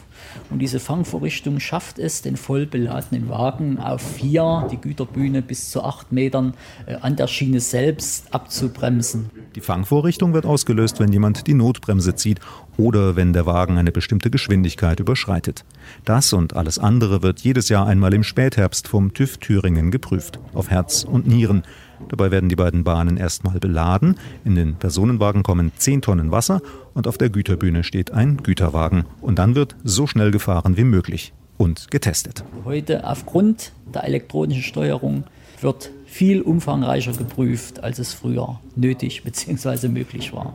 Und 0.49 0.61
diese 0.61 0.79
Fangvorrichtung 0.79 1.59
schafft 1.59 1.99
es, 1.99 2.23
den 2.23 2.37
voll 2.37 2.67
beladenen 2.67 3.29
Wagen 3.29 3.81
auf 3.81 4.01
vier, 4.01 4.69
die 4.71 4.77
Güterbühne 4.77 5.43
bis 5.43 5.71
zu 5.71 5.83
acht 5.83 6.13
Metern 6.13 6.55
äh, 6.87 6.95
an 7.01 7.17
der 7.17 7.27
Schiene 7.27 7.59
selbst 7.59 8.33
abzubremsen. 8.33 9.33
Die 9.57 9.61
Fangvorrichtung 9.61 10.35
wird 10.35 10.47
ausgelöst, 10.47 11.01
wenn 11.01 11.13
jemand 11.13 11.49
die 11.49 11.55
Notbremse 11.55 12.15
zieht 12.15 12.39
oder 12.77 13.17
wenn 13.17 13.33
der 13.33 13.47
Wagen 13.47 13.79
eine 13.79 13.93
bestimmte 13.93 14.31
Geschwindigkeit 14.31 15.01
überschreitet. 15.01 15.65
Das 16.05 16.33
und 16.33 16.57
alles 16.57 16.79
andere 16.79 17.23
wird 17.23 17.41
jedes 17.41 17.69
Jahr 17.69 17.87
einmal 17.87 18.15
im 18.15 18.25
Spätherbst 18.25 18.89
vom 18.89 19.13
TÜV 19.15 19.39
Thüringen 19.39 19.91
geprüft, 19.91 20.39
auf 20.55 20.71
Herz 20.71 21.05
und 21.05 21.27
Nieren. 21.27 21.63
Dabei 22.09 22.31
werden 22.31 22.49
die 22.49 22.57
beiden 22.57 22.85
Bahnen 22.85 23.17
erstmal 23.17 23.59
beladen. 23.59 24.17
In 24.45 24.55
den 24.55 24.75
Personenwagen 24.75 25.43
kommen 25.43 25.73
10 25.77 26.03
Tonnen 26.03 26.31
Wasser 26.31 26.61
und 26.95 27.07
auf 27.07 27.19
der 27.19 27.31
Güterbühne 27.31 27.85
steht 27.85 28.11
ein 28.11 28.39
Güterwagen. 28.39 29.05
Und 29.21 29.39
dann 29.39 29.55
wird 29.55 29.77
so 29.85 30.07
schnell 30.07 30.31
gefahren 30.31 30.77
wie 30.77 30.85
möglich 30.85 31.33
und 31.59 31.91
getestet. 31.91 32.45
Heute 32.65 33.07
aufgrund 33.07 33.73
der 33.95 34.05
elektronischen 34.05 34.63
Steuerung 34.63 35.25
wird 35.61 35.91
viel 36.07 36.43
umfangreicher 36.43 37.13
geprüft, 37.13 37.83
als 37.85 37.99
es 37.99 38.13
früher 38.13 38.61
nötig 38.75 39.23
bzw. 39.23 39.89
möglich 39.89 40.33
war. 40.33 40.55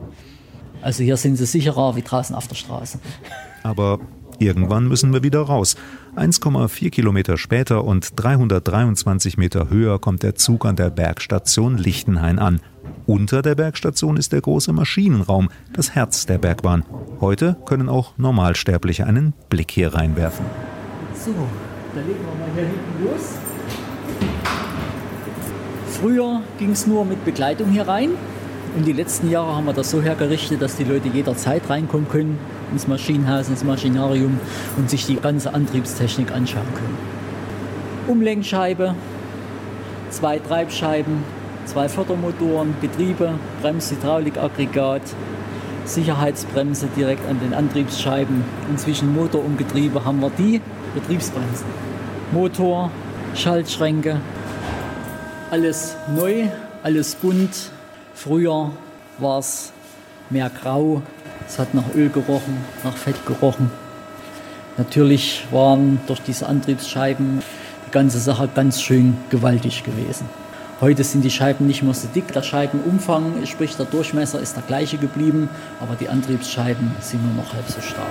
Also 0.82 1.02
hier 1.02 1.16
sind 1.16 1.36
sie 1.36 1.46
sicherer 1.46 1.96
wie 1.96 2.02
draußen 2.02 2.34
auf 2.34 2.48
der 2.48 2.56
Straße. 2.56 2.98
Aber 3.62 3.98
Irgendwann 4.38 4.86
müssen 4.86 5.12
wir 5.12 5.24
wieder 5.24 5.40
raus. 5.40 5.74
1,4 6.16 6.90
Kilometer 6.90 7.36
später 7.36 7.84
und 7.84 8.10
323 8.14 9.36
Meter 9.36 9.68
höher 9.68 9.98
kommt 9.98 10.22
der 10.22 10.36
Zug 10.36 10.64
an 10.64 10.76
der 10.76 10.90
Bergstation 10.90 11.76
Lichtenhain 11.76 12.38
an. 12.38 12.60
Unter 13.06 13.42
der 13.42 13.56
Bergstation 13.56 14.16
ist 14.16 14.32
der 14.32 14.40
große 14.40 14.72
Maschinenraum, 14.72 15.48
das 15.72 15.94
Herz 15.94 16.26
der 16.26 16.38
Bergbahn. 16.38 16.84
Heute 17.20 17.56
können 17.66 17.88
auch 17.88 18.16
Normalsterbliche 18.16 19.06
einen 19.06 19.34
Blick 19.48 19.72
hier 19.72 19.94
reinwerfen. 19.94 20.46
So, 21.14 21.34
da 21.94 22.00
legen 22.00 22.20
wir 22.20 22.46
mal 22.46 22.54
hier 22.54 22.64
hinten 22.64 23.04
los. 23.04 23.34
Früher 26.00 26.42
ging 26.58 26.70
es 26.70 26.86
nur 26.86 27.04
mit 27.04 27.24
Begleitung 27.24 27.70
hier 27.70 27.88
rein. 27.88 28.10
Und 28.78 28.84
die 28.84 28.92
letzten 28.92 29.28
Jahre 29.28 29.56
haben 29.56 29.66
wir 29.66 29.72
das 29.72 29.90
so 29.90 30.00
hergerichtet, 30.00 30.62
dass 30.62 30.76
die 30.76 30.84
Leute 30.84 31.08
jederzeit 31.08 31.68
reinkommen 31.68 32.08
können 32.08 32.38
ins 32.70 32.86
Maschinenhaus, 32.86 33.48
ins 33.48 33.64
Maschinarium 33.64 34.38
und 34.76 34.88
sich 34.88 35.04
die 35.04 35.16
ganze 35.16 35.52
Antriebstechnik 35.52 36.30
anschauen 36.30 36.72
können. 36.76 36.96
Umlenkscheibe, 38.06 38.94
zwei 40.10 40.38
Treibscheiben, 40.38 41.24
zwei 41.66 41.88
Fördermotoren, 41.88 42.76
Getriebe, 42.80 43.34
Bremshydraulikaggregat, 43.62 45.02
Sicherheitsbremse 45.84 46.86
direkt 46.96 47.28
an 47.28 47.40
den 47.40 47.54
Antriebsscheiben. 47.54 48.44
Und 48.68 48.78
zwischen 48.78 49.12
Motor 49.12 49.44
und 49.44 49.58
Getriebe 49.58 50.04
haben 50.04 50.20
wir 50.20 50.30
die 50.38 50.60
Betriebsbremsen. 50.94 51.66
Motor, 52.30 52.92
Schaltschränke, 53.34 54.20
alles 55.50 55.96
neu, 56.14 56.44
alles 56.84 57.16
bunt. 57.16 57.72
Früher 58.20 58.72
war 59.18 59.38
es 59.38 59.72
mehr 60.28 60.50
grau, 60.50 61.02
es 61.46 61.56
hat 61.60 61.72
nach 61.72 61.94
Öl 61.94 62.08
gerochen, 62.08 62.56
nach 62.82 62.96
Fett 62.96 63.14
gerochen. 63.26 63.70
Natürlich 64.76 65.46
waren 65.52 66.00
durch 66.08 66.20
diese 66.22 66.48
Antriebsscheiben 66.48 67.42
die 67.86 67.90
ganze 67.92 68.18
Sache 68.18 68.48
ganz 68.52 68.82
schön 68.82 69.16
gewaltig 69.30 69.84
gewesen. 69.84 70.28
Heute 70.80 71.04
sind 71.04 71.22
die 71.22 71.30
Scheiben 71.30 71.68
nicht 71.68 71.84
mehr 71.84 71.94
so 71.94 72.08
dick, 72.12 72.32
der 72.32 72.42
Scheibenumfang, 72.42 73.46
sprich 73.46 73.76
der 73.76 73.86
Durchmesser 73.86 74.40
ist 74.40 74.56
der 74.56 74.64
gleiche 74.64 74.98
geblieben, 74.98 75.48
aber 75.80 75.94
die 75.94 76.08
Antriebsscheiben 76.08 76.90
sind 77.00 77.24
nur 77.24 77.44
noch 77.44 77.52
halb 77.54 77.68
so 77.68 77.80
stark. 77.80 78.08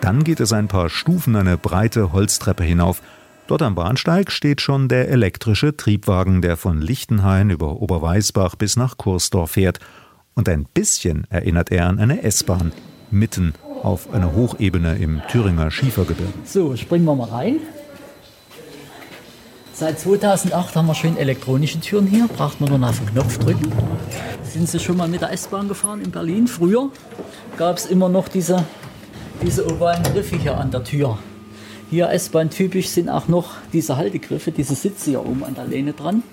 Dann 0.00 0.24
geht 0.24 0.40
es 0.40 0.52
ein 0.52 0.66
paar 0.66 0.90
Stufen 0.90 1.36
eine 1.36 1.56
breite 1.56 2.12
Holztreppe 2.12 2.64
hinauf 2.64 3.00
Dort 3.46 3.60
am 3.60 3.74
Bahnsteig 3.74 4.32
steht 4.32 4.62
schon 4.62 4.88
der 4.88 5.10
elektrische 5.10 5.76
Triebwagen, 5.76 6.40
der 6.40 6.56
von 6.56 6.80
Lichtenhain 6.80 7.50
über 7.50 7.82
Oberweisbach 7.82 8.56
bis 8.56 8.76
nach 8.76 8.96
Kursdorf 8.96 9.52
fährt. 9.52 9.80
Und 10.34 10.48
ein 10.48 10.64
bisschen 10.72 11.26
erinnert 11.28 11.70
er 11.70 11.86
an 11.86 11.98
eine 11.98 12.22
S-Bahn, 12.22 12.72
mitten 13.10 13.52
auf 13.82 14.12
einer 14.14 14.34
Hochebene 14.34 14.96
im 14.96 15.20
Thüringer 15.28 15.70
Schiefergebirge. 15.70 16.32
So, 16.44 16.74
springen 16.74 17.04
wir 17.04 17.14
mal 17.14 17.28
rein. 17.28 17.60
Seit 19.74 19.98
2008 19.98 20.74
haben 20.74 20.86
wir 20.86 20.94
schön 20.94 21.18
elektronische 21.18 21.80
Türen 21.80 22.06
hier, 22.06 22.28
braucht 22.28 22.62
man 22.62 22.70
nur 22.70 22.78
noch 22.78 22.90
auf 22.90 22.98
den 22.98 23.08
Knopf 23.08 23.38
drücken. 23.38 23.70
Sind 24.42 24.70
Sie 24.70 24.78
schon 24.80 24.96
mal 24.96 25.08
mit 25.08 25.20
der 25.20 25.32
S-Bahn 25.32 25.68
gefahren 25.68 26.00
in 26.00 26.10
Berlin? 26.10 26.46
Früher 26.46 26.90
gab 27.58 27.76
es 27.76 27.86
immer 27.86 28.08
noch 28.08 28.28
diese, 28.28 28.64
diese 29.42 29.66
ovalen 29.70 30.02
Griffe 30.02 30.36
hier 30.36 30.56
an 30.56 30.70
der 30.70 30.82
Tür. 30.82 31.18
Hier 31.94 32.10
S-Bahn 32.10 32.50
typisch 32.50 32.88
sind 32.88 33.08
auch 33.08 33.28
noch 33.28 33.52
diese 33.72 33.96
Haltegriffe, 33.96 34.50
diese 34.50 34.74
Sitze 34.74 35.10
hier 35.10 35.24
oben 35.24 35.44
an 35.44 35.54
der 35.54 35.64
Lehne 35.64 35.92
dran. 35.92 36.24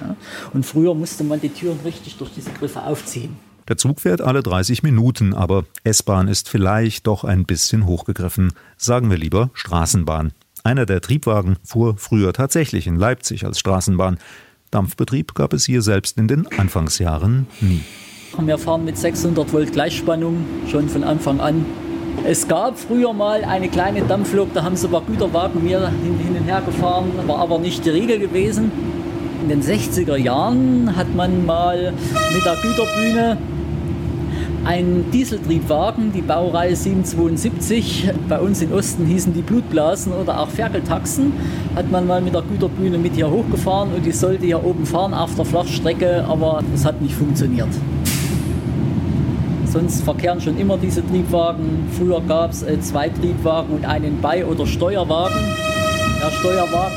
Ja. 0.00 0.16
Und 0.54 0.64
früher 0.64 0.94
musste 0.94 1.22
man 1.22 1.38
die 1.38 1.50
Türen 1.50 1.78
richtig 1.84 2.16
durch 2.16 2.30
diese 2.34 2.50
Griffe 2.52 2.82
aufziehen. 2.82 3.36
Der 3.68 3.76
Zug 3.76 4.00
fährt 4.00 4.22
alle 4.22 4.42
30 4.42 4.82
Minuten, 4.82 5.34
aber 5.34 5.66
S-Bahn 5.84 6.28
ist 6.28 6.48
vielleicht 6.48 7.06
doch 7.06 7.24
ein 7.24 7.44
bisschen 7.44 7.84
hochgegriffen. 7.84 8.54
Sagen 8.78 9.10
wir 9.10 9.18
lieber 9.18 9.50
Straßenbahn. 9.52 10.32
Einer 10.64 10.86
der 10.86 11.02
Triebwagen 11.02 11.58
fuhr 11.62 11.98
früher 11.98 12.32
tatsächlich 12.32 12.86
in 12.86 12.96
Leipzig 12.96 13.44
als 13.44 13.58
Straßenbahn. 13.58 14.16
Dampfbetrieb 14.70 15.34
gab 15.34 15.52
es 15.52 15.66
hier 15.66 15.82
selbst 15.82 16.16
in 16.16 16.26
den 16.26 16.46
Anfangsjahren 16.58 17.46
nie. 17.60 17.82
Wir 18.38 18.56
fahren 18.56 18.86
mit 18.86 18.96
600 18.96 19.52
Volt 19.52 19.74
Gleichspannung 19.74 20.42
schon 20.70 20.88
von 20.88 21.04
Anfang 21.04 21.38
an. 21.38 21.66
Es 22.24 22.48
gab 22.48 22.78
früher 22.78 23.12
mal 23.12 23.44
eine 23.44 23.68
kleine 23.68 24.02
Dampflok, 24.02 24.52
da 24.54 24.64
haben 24.64 24.76
sie 24.76 24.88
paar 24.88 25.02
Güterwagen 25.02 25.62
mir 25.62 25.88
hin, 25.88 26.18
hin 26.18 26.36
und 26.36 26.44
her 26.44 26.62
gefahren, 26.64 27.12
war 27.26 27.38
aber 27.38 27.58
nicht 27.58 27.84
die 27.84 27.90
Regel 27.90 28.18
gewesen. 28.18 28.72
In 29.42 29.48
den 29.48 29.62
60er 29.62 30.16
Jahren 30.16 30.96
hat 30.96 31.14
man 31.14 31.46
mal 31.46 31.92
mit 32.34 32.44
der 32.44 32.56
Güterbühne 32.56 33.36
einen 34.64 35.08
Dieseltriebwagen, 35.12 36.12
die 36.12 36.22
Baureihe 36.22 36.74
772, 36.74 38.10
bei 38.28 38.40
uns 38.40 38.60
in 38.60 38.72
Osten 38.72 39.06
hießen 39.06 39.32
die 39.32 39.42
Blutblasen 39.42 40.12
oder 40.12 40.40
auch 40.40 40.48
Ferkeltaxen, 40.48 41.32
hat 41.76 41.90
man 41.92 42.08
mal 42.08 42.20
mit 42.20 42.34
der 42.34 42.42
Güterbühne 42.42 42.98
mit 42.98 43.14
hier 43.14 43.30
hochgefahren 43.30 43.94
und 43.94 44.04
die 44.04 44.10
sollte 44.10 44.46
hier 44.46 44.64
oben 44.64 44.84
fahren 44.84 45.14
auf 45.14 45.36
der 45.36 45.44
Flachstrecke, 45.44 46.24
aber 46.28 46.64
es 46.74 46.84
hat 46.84 47.00
nicht 47.00 47.14
funktioniert. 47.14 47.68
Sonst 49.66 50.02
verkehren 50.02 50.40
schon 50.40 50.58
immer 50.58 50.78
diese 50.78 51.06
Triebwagen. 51.06 51.88
Früher 51.98 52.20
gab 52.20 52.52
es 52.52 52.62
äh, 52.62 52.80
zwei 52.80 53.08
Triebwagen 53.08 53.74
und 53.74 53.84
einen 53.84 54.20
Bei- 54.20 54.46
oder 54.46 54.66
Steuerwagen. 54.66 55.36
Der 56.22 56.30
Steuerwagen 56.30 56.96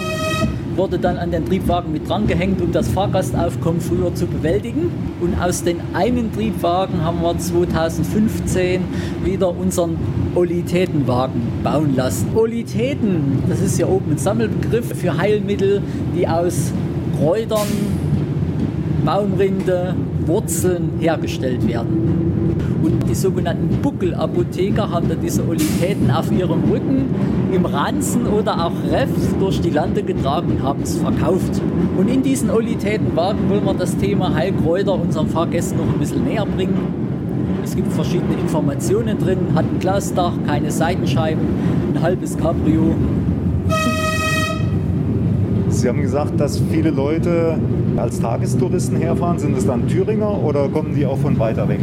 wurde 0.75 0.97
dann 0.97 1.17
an 1.17 1.29
den 1.29 1.45
Triebwagen 1.45 1.91
mit 1.91 2.07
dran 2.07 2.25
gehängt, 2.25 2.61
um 2.61 2.71
das 2.71 2.87
Fahrgastaufkommen 2.87 3.81
früher 3.81 4.15
zu 4.15 4.27
bewältigen. 4.27 4.91
Und 5.19 5.39
aus 5.39 5.63
den 5.63 5.81
einen 5.93 6.31
Triebwagen 6.31 7.03
haben 7.03 7.21
wir 7.21 7.37
2015 7.37 8.81
wieder 9.25 9.49
unseren 9.49 9.97
Olitätenwagen 10.35 11.41
bauen 11.63 11.95
lassen. 11.95 12.29
Olitäten, 12.33 13.43
das 13.49 13.59
ist 13.59 13.77
ja 13.77 13.87
oben 13.87 14.11
ein 14.11 14.17
Sammelbegriff 14.17 14.97
für 14.97 15.17
Heilmittel, 15.17 15.81
die 16.15 16.25
aus 16.25 16.71
Kräutern, 17.19 17.67
Baumrinde, 19.03 19.95
Wurzeln 20.25 20.91
hergestellt 20.99 21.67
werden. 21.67 22.48
Und 22.81 23.09
die 23.09 23.15
sogenannten 23.15 23.81
Buckelapotheker 23.81 24.89
haben 24.89 25.09
dann 25.09 25.19
diese 25.21 25.45
Olitäten 25.47 26.09
auf 26.11 26.31
ihrem 26.31 26.63
Rücken 26.71 27.05
im 27.53 27.65
Ranzen 27.65 28.25
oder 28.27 28.65
auch 28.65 28.71
Reff 28.89 29.09
durch 29.39 29.59
die 29.59 29.69
Lande 29.69 30.01
getragen 30.01 30.51
und 30.51 30.63
haben 30.63 30.83
es 30.83 30.97
verkauft. 30.97 31.61
Und 31.97 32.09
in 32.09 32.23
diesen 32.23 32.49
Olitätenwagen 32.49 33.49
wollen 33.49 33.65
wir 33.65 33.73
das 33.73 33.97
Thema 33.97 34.33
Heilkräuter 34.33 34.93
unseren 34.93 35.27
Fahrgästen 35.27 35.77
noch 35.77 35.93
ein 35.93 35.99
bisschen 35.99 36.23
näher 36.23 36.45
bringen. 36.45 37.09
Es 37.63 37.75
gibt 37.75 37.91
verschiedene 37.91 38.33
Informationen 38.33 39.17
drin, 39.19 39.39
hat 39.53 39.65
ein 39.65 39.79
Glasdach, 39.79 40.33
keine 40.47 40.71
Seitenscheiben, 40.71 41.45
ein 41.93 42.01
halbes 42.01 42.37
Cabrio. 42.37 42.95
Sie 45.67 45.87
haben 45.87 46.01
gesagt, 46.01 46.39
dass 46.39 46.61
viele 46.71 46.89
Leute 46.89 47.59
als 47.97 48.19
Tagestouristen 48.19 48.97
herfahren. 48.97 49.37
Sind 49.37 49.57
es 49.57 49.65
dann 49.65 49.87
Thüringer 49.87 50.43
oder 50.43 50.67
kommen 50.69 50.95
die 50.95 51.05
auch 51.05 51.17
von 51.17 51.37
weiter 51.37 51.67
weg? 51.67 51.79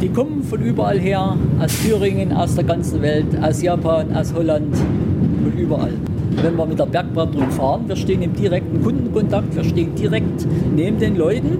Die 0.00 0.10
kommen 0.10 0.42
von 0.42 0.60
überall 0.60 0.98
her, 0.98 1.36
aus 1.58 1.80
Thüringen, 1.80 2.32
aus 2.32 2.54
der 2.54 2.64
ganzen 2.64 3.00
Welt, 3.00 3.26
aus 3.40 3.62
Japan, 3.62 4.14
aus 4.14 4.34
Holland, 4.34 4.76
von 4.76 5.58
überall. 5.58 5.94
Wenn 6.42 6.54
wir 6.54 6.66
mit 6.66 6.78
der 6.78 6.84
Bergbahn 6.84 7.32
fahren, 7.50 7.84
wir 7.86 7.96
stehen 7.96 8.20
im 8.20 8.34
direkten 8.34 8.82
Kundenkontakt, 8.82 9.56
wir 9.56 9.64
stehen 9.64 9.94
direkt 9.94 10.46
neben 10.74 10.98
den 10.98 11.16
Leuten. 11.16 11.58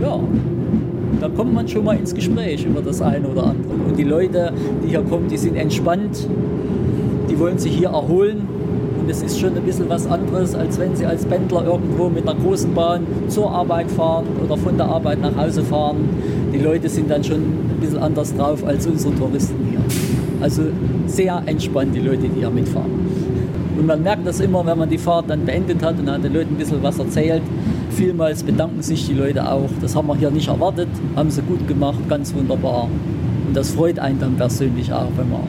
Ja, 0.00 0.20
da 1.20 1.28
kommt 1.28 1.54
man 1.54 1.66
schon 1.66 1.84
mal 1.84 1.96
ins 1.96 2.14
Gespräch 2.14 2.64
über 2.64 2.82
das 2.82 3.02
eine 3.02 3.26
oder 3.26 3.48
andere. 3.48 3.74
Und 3.88 3.98
die 3.98 4.04
Leute, 4.04 4.52
die 4.84 4.90
hier 4.90 5.02
kommen, 5.02 5.26
die 5.28 5.36
sind 5.36 5.56
entspannt, 5.56 6.28
die 7.28 7.38
wollen 7.38 7.58
sich 7.58 7.76
hier 7.76 7.88
erholen 7.88 8.46
und 9.06 9.12
es 9.12 9.22
ist 9.22 9.38
schon 9.38 9.56
ein 9.56 9.62
bisschen 9.62 9.88
was 9.88 10.04
anderes, 10.08 10.56
als 10.56 10.80
wenn 10.80 10.96
Sie 10.96 11.06
als 11.06 11.24
Pendler 11.24 11.64
irgendwo 11.64 12.08
mit 12.08 12.28
einer 12.28 12.36
großen 12.40 12.74
Bahn 12.74 13.06
zur 13.28 13.48
Arbeit 13.48 13.88
fahren 13.88 14.24
oder 14.44 14.56
von 14.56 14.76
der 14.76 14.86
Arbeit 14.86 15.20
nach 15.20 15.36
Hause 15.36 15.62
fahren. 15.62 16.08
Die 16.56 16.62
Leute 16.62 16.88
sind 16.88 17.10
dann 17.10 17.22
schon 17.22 17.36
ein 17.36 17.76
bisschen 17.80 17.98
anders 17.98 18.34
drauf 18.34 18.64
als 18.64 18.86
unsere 18.86 19.14
Touristen 19.14 19.56
hier. 19.68 19.80
Also 20.40 20.62
sehr 21.06 21.42
entspannt, 21.44 21.94
die 21.94 22.00
Leute, 22.00 22.30
die 22.30 22.38
hier 22.38 22.48
mitfahren. 22.48 22.90
Und 23.76 23.84
man 23.84 24.02
merkt 24.02 24.26
das 24.26 24.40
immer, 24.40 24.64
wenn 24.64 24.78
man 24.78 24.88
die 24.88 24.96
Fahrt 24.96 25.28
dann 25.28 25.44
beendet 25.44 25.82
hat 25.82 25.98
und 25.98 26.10
hat 26.10 26.24
den 26.24 26.32
Leuten 26.32 26.54
ein 26.54 26.56
bisschen 26.56 26.82
was 26.82 26.98
erzählt. 26.98 27.42
Vielmals 27.90 28.42
bedanken 28.42 28.80
sich 28.80 29.06
die 29.06 29.12
Leute 29.12 29.46
auch. 29.46 29.68
Das 29.82 29.94
haben 29.94 30.08
wir 30.08 30.16
hier 30.16 30.30
nicht 30.30 30.48
erwartet, 30.48 30.88
haben 31.14 31.30
sie 31.30 31.42
gut 31.42 31.68
gemacht, 31.68 31.98
ganz 32.08 32.32
wunderbar. 32.32 32.88
Und 33.46 33.54
das 33.54 33.72
freut 33.72 33.98
einen 33.98 34.18
dann 34.18 34.36
persönlich 34.36 34.90
auch, 34.90 35.10
wenn 35.18 35.28
man 35.28 35.42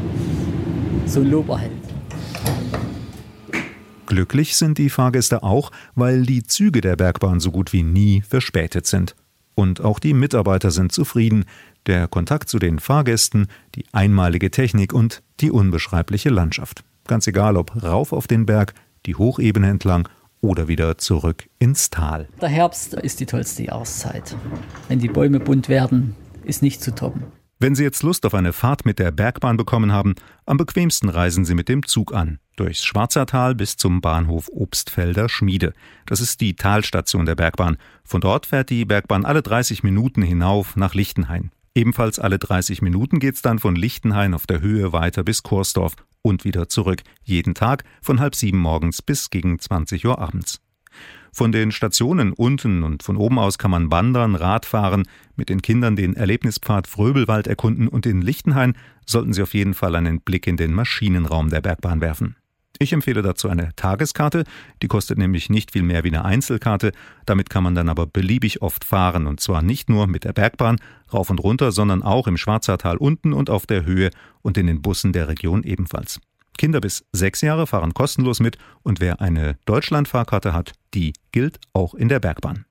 so 1.06 1.22
ein 1.22 1.32
Lob 1.32 1.48
erhält. 1.48 1.72
Glücklich 4.08 4.58
sind 4.58 4.78
die 4.78 4.90
Fahrgäste 4.90 5.42
auch, 5.42 5.72
weil 5.96 6.24
die 6.24 6.44
Züge 6.44 6.82
der 6.82 6.98
Bergbahn 6.98 7.40
so 7.40 7.52
gut 7.52 7.72
wie 7.72 7.84
nie 7.84 8.24
verspätet 8.28 8.88
sind. 8.88 9.16
Und 9.58 9.82
auch 9.82 9.98
die 9.98 10.14
Mitarbeiter 10.14 10.70
sind 10.70 10.92
zufrieden. 10.92 11.46
Der 11.88 12.08
Kontakt 12.08 12.48
zu 12.48 12.60
den 12.60 12.78
Fahrgästen, 12.78 13.48
die 13.74 13.86
einmalige 13.92 14.52
Technik 14.52 14.94
und 14.94 15.24
die 15.40 15.50
unbeschreibliche 15.50 16.30
Landschaft. 16.30 16.84
Ganz 17.08 17.26
egal, 17.26 17.58
ob 17.58 17.82
rauf 17.82 18.14
auf 18.14 18.28
den 18.28 18.46
Berg, 18.46 18.76
die 19.08 19.16
Hochebene 19.16 19.68
entlang 19.68 20.08
oder 20.42 20.68
wieder 20.68 21.00
zurück 21.00 21.50
ins 21.58 21.90
Tal. 21.90 22.28
Der 22.40 22.50
Herbst 22.50 22.94
ist 22.94 23.20
die 23.20 23.26
tollste 23.26 23.64
Jahreszeit. 23.64 24.36
Wenn 24.90 25.00
die 25.00 25.08
Bäume 25.08 25.40
bunt 25.40 25.70
werden, 25.70 26.16
ist 26.44 26.62
nicht 26.62 26.84
zu 26.84 26.94
toppen. 26.94 27.24
Wenn 27.58 27.74
Sie 27.74 27.84
jetzt 27.84 28.04
Lust 28.04 28.28
auf 28.28 28.36
eine 28.36 28.54
Fahrt 28.54 28.86
mit 28.86 29.00
der 29.00 29.10
Bergbahn 29.10 29.58
bekommen 29.58 29.92
haben, 29.92 30.14
am 30.46 30.58
bequemsten 30.58 31.10
reisen 31.10 31.46
Sie 31.46 31.56
mit 31.56 31.68
dem 31.68 31.84
Zug 31.84 32.14
an. 32.14 32.38
Durchs 32.58 32.84
Schwarzertal 32.84 33.54
bis 33.54 33.78
zum 33.78 34.02
Bahnhof 34.02 34.50
Obstfelder 34.52 35.30
Schmiede. 35.30 35.74
Das 36.08 36.20
ist 36.20 36.42
die 36.42 36.56
Talstation 36.56 37.28
der 37.28 37.36
Bergbahn. 37.36 37.78
Von 38.04 38.20
dort 38.20 38.48
fährt 38.48 38.72
die 38.72 38.84
Bergbahn 38.84 39.26
alle 39.26 39.44
30 39.44 39.84
Minuten 39.84 40.24
hinauf 40.24 40.76
nach 40.76 40.96
Lichtenhain. 40.96 41.52
Ebenfalls 41.76 42.18
alle 42.18 42.40
30 42.40 42.82
Minuten 42.82 43.20
geht's 43.20 43.44
dann 43.44 43.60
von 43.60 43.76
Lichtenhain 43.76 44.34
auf 44.34 44.48
der 44.48 44.62
Höhe 44.62 44.92
weiter 44.92 45.24
bis 45.24 45.44
Korsdorf 45.44 45.96
und 46.24 46.46
wieder 46.46 46.68
zurück. 46.68 47.04
Jeden 47.24 47.54
Tag 47.54 47.84
von 48.02 48.20
halb 48.20 48.34
sieben 48.34 48.58
morgens 48.58 49.04
bis 49.04 49.30
gegen 49.30 49.60
20 49.60 50.08
Uhr 50.08 50.18
abends. 50.18 50.60
Von 51.32 51.52
den 51.52 51.72
Stationen 51.72 52.34
unten 52.34 52.82
und 52.82 53.04
von 53.04 53.18
oben 53.18 53.38
aus 53.38 53.60
kann 53.60 53.70
man 53.70 53.92
wandern, 53.92 54.34
Radfahren, 54.34 55.08
mit 55.36 55.50
den 55.50 55.62
Kindern 55.62 55.96
den 55.96 56.16
Erlebnispfad 56.16 56.88
Fröbelwald 56.88 57.46
erkunden 57.46 57.88
und 57.88 58.08
in 58.08 58.24
Lichtenhain 58.24 58.76
sollten 59.06 59.34
Sie 59.34 59.44
auf 59.44 59.54
jeden 59.54 59.76
Fall 59.76 59.96
einen 59.96 60.22
Blick 60.22 60.48
in 60.48 60.58
den 60.58 60.74
Maschinenraum 60.74 61.52
der 61.52 61.62
Bergbahn 61.62 62.02
werfen. 62.02 62.36
Ich 62.80 62.94
empfehle 62.94 63.24
dazu 63.24 63.50
eine 63.50 63.72
Tageskarte, 63.76 64.44
die 64.82 64.88
kostet 64.88 65.18
nämlich 65.18 65.50
nicht 65.50 65.72
viel 65.72 65.82
mehr 65.82 66.04
wie 66.04 66.10
eine 66.10 66.26
Einzelkarte, 66.26 66.92
damit 67.26 67.50
kann 67.50 67.64
man 67.64 67.74
dann 67.74 67.90
aber 67.90 68.06
beliebig 68.06 68.62
oft 68.62 68.84
fahren 68.84 69.26
und 69.26 69.40
zwar 69.40 69.64
nicht 69.64 69.90
nur 69.90 70.06
mit 70.06 70.24
der 70.24 70.34
Bergbahn 70.34 70.78
rauf 71.12 71.30
und 71.30 71.40
runter, 71.40 71.72
sondern 71.72 72.04
auch 72.04 72.28
im 72.28 72.38
Schwarzertal 72.38 72.98
unten 72.98 73.34
und 73.34 73.50
auf 73.50 73.66
der 73.66 73.86
Höhe 73.86 74.12
und 74.44 74.58
in 74.58 74.68
den 74.68 74.82
Bussen 74.82 75.12
der 75.12 75.28
Region 75.28 75.64
ebenfalls. 75.64 76.20
Kinder 76.58 76.82
bis 76.82 77.06
sechs 77.12 77.42
Jahre 77.42 77.68
fahren 77.68 77.94
kostenlos 77.94 78.40
mit 78.40 78.58
und 78.84 79.00
wer 79.00 79.22
eine 79.22 79.58
Deutschlandfahrkarte 79.66 80.54
hat, 80.54 80.74
die 80.94 81.14
gilt 81.32 81.60
auch 81.74 81.94
in 81.94 82.10
der 82.10 82.20
Bergbahn. 82.20 82.66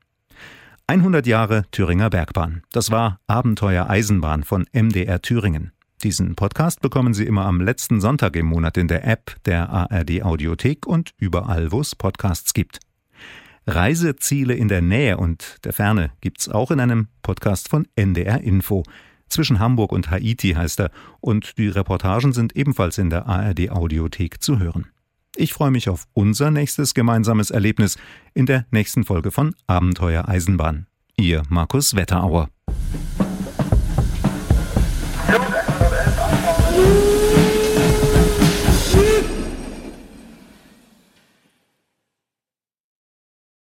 100 0.88 1.26
Jahre 1.26 1.64
Thüringer 1.72 2.10
Bergbahn. 2.10 2.62
Das 2.70 2.92
war 2.92 3.18
Abenteuer 3.26 3.90
Eisenbahn 3.90 4.44
von 4.44 4.66
MDR 4.72 5.20
Thüringen. 5.20 5.72
Diesen 6.02 6.34
Podcast 6.34 6.82
bekommen 6.82 7.14
Sie 7.14 7.24
immer 7.24 7.46
am 7.46 7.60
letzten 7.60 8.02
Sonntag 8.02 8.36
im 8.36 8.46
Monat 8.46 8.76
in 8.76 8.86
der 8.86 9.06
App 9.06 9.34
der 9.46 9.70
ARD 9.70 10.22
Audiothek 10.22 10.86
und 10.86 11.12
überall, 11.16 11.72
wo 11.72 11.80
es 11.80 11.96
Podcasts 11.96 12.52
gibt. 12.52 12.80
Reiseziele 13.66 14.54
in 14.54 14.68
der 14.68 14.82
Nähe 14.82 15.16
und 15.16 15.56
der 15.64 15.72
Ferne 15.72 16.10
gibt's 16.20 16.50
auch 16.50 16.70
in 16.70 16.80
einem 16.80 17.08
Podcast 17.22 17.70
von 17.70 17.88
NDR 17.96 18.42
Info. 18.42 18.82
Zwischen 19.28 19.58
Hamburg 19.58 19.90
und 19.90 20.10
Haiti 20.10 20.52
heißt 20.52 20.80
er, 20.80 20.90
und 21.20 21.56
die 21.56 21.68
Reportagen 21.68 22.32
sind 22.32 22.54
ebenfalls 22.54 22.98
in 22.98 23.08
der 23.08 23.26
ARD 23.26 23.70
Audiothek 23.70 24.42
zu 24.42 24.58
hören. 24.58 24.86
Ich 25.34 25.54
freue 25.54 25.70
mich 25.70 25.88
auf 25.88 26.06
unser 26.12 26.50
nächstes 26.50 26.92
gemeinsames 26.92 27.50
Erlebnis 27.50 27.96
in 28.34 28.44
der 28.44 28.66
nächsten 28.70 29.04
Folge 29.04 29.30
von 29.30 29.54
Abenteuer 29.66 30.28
Eisenbahn. 30.28 30.86
Ihr 31.16 31.42
Markus 31.48 31.96
Wetterauer. 31.96 32.50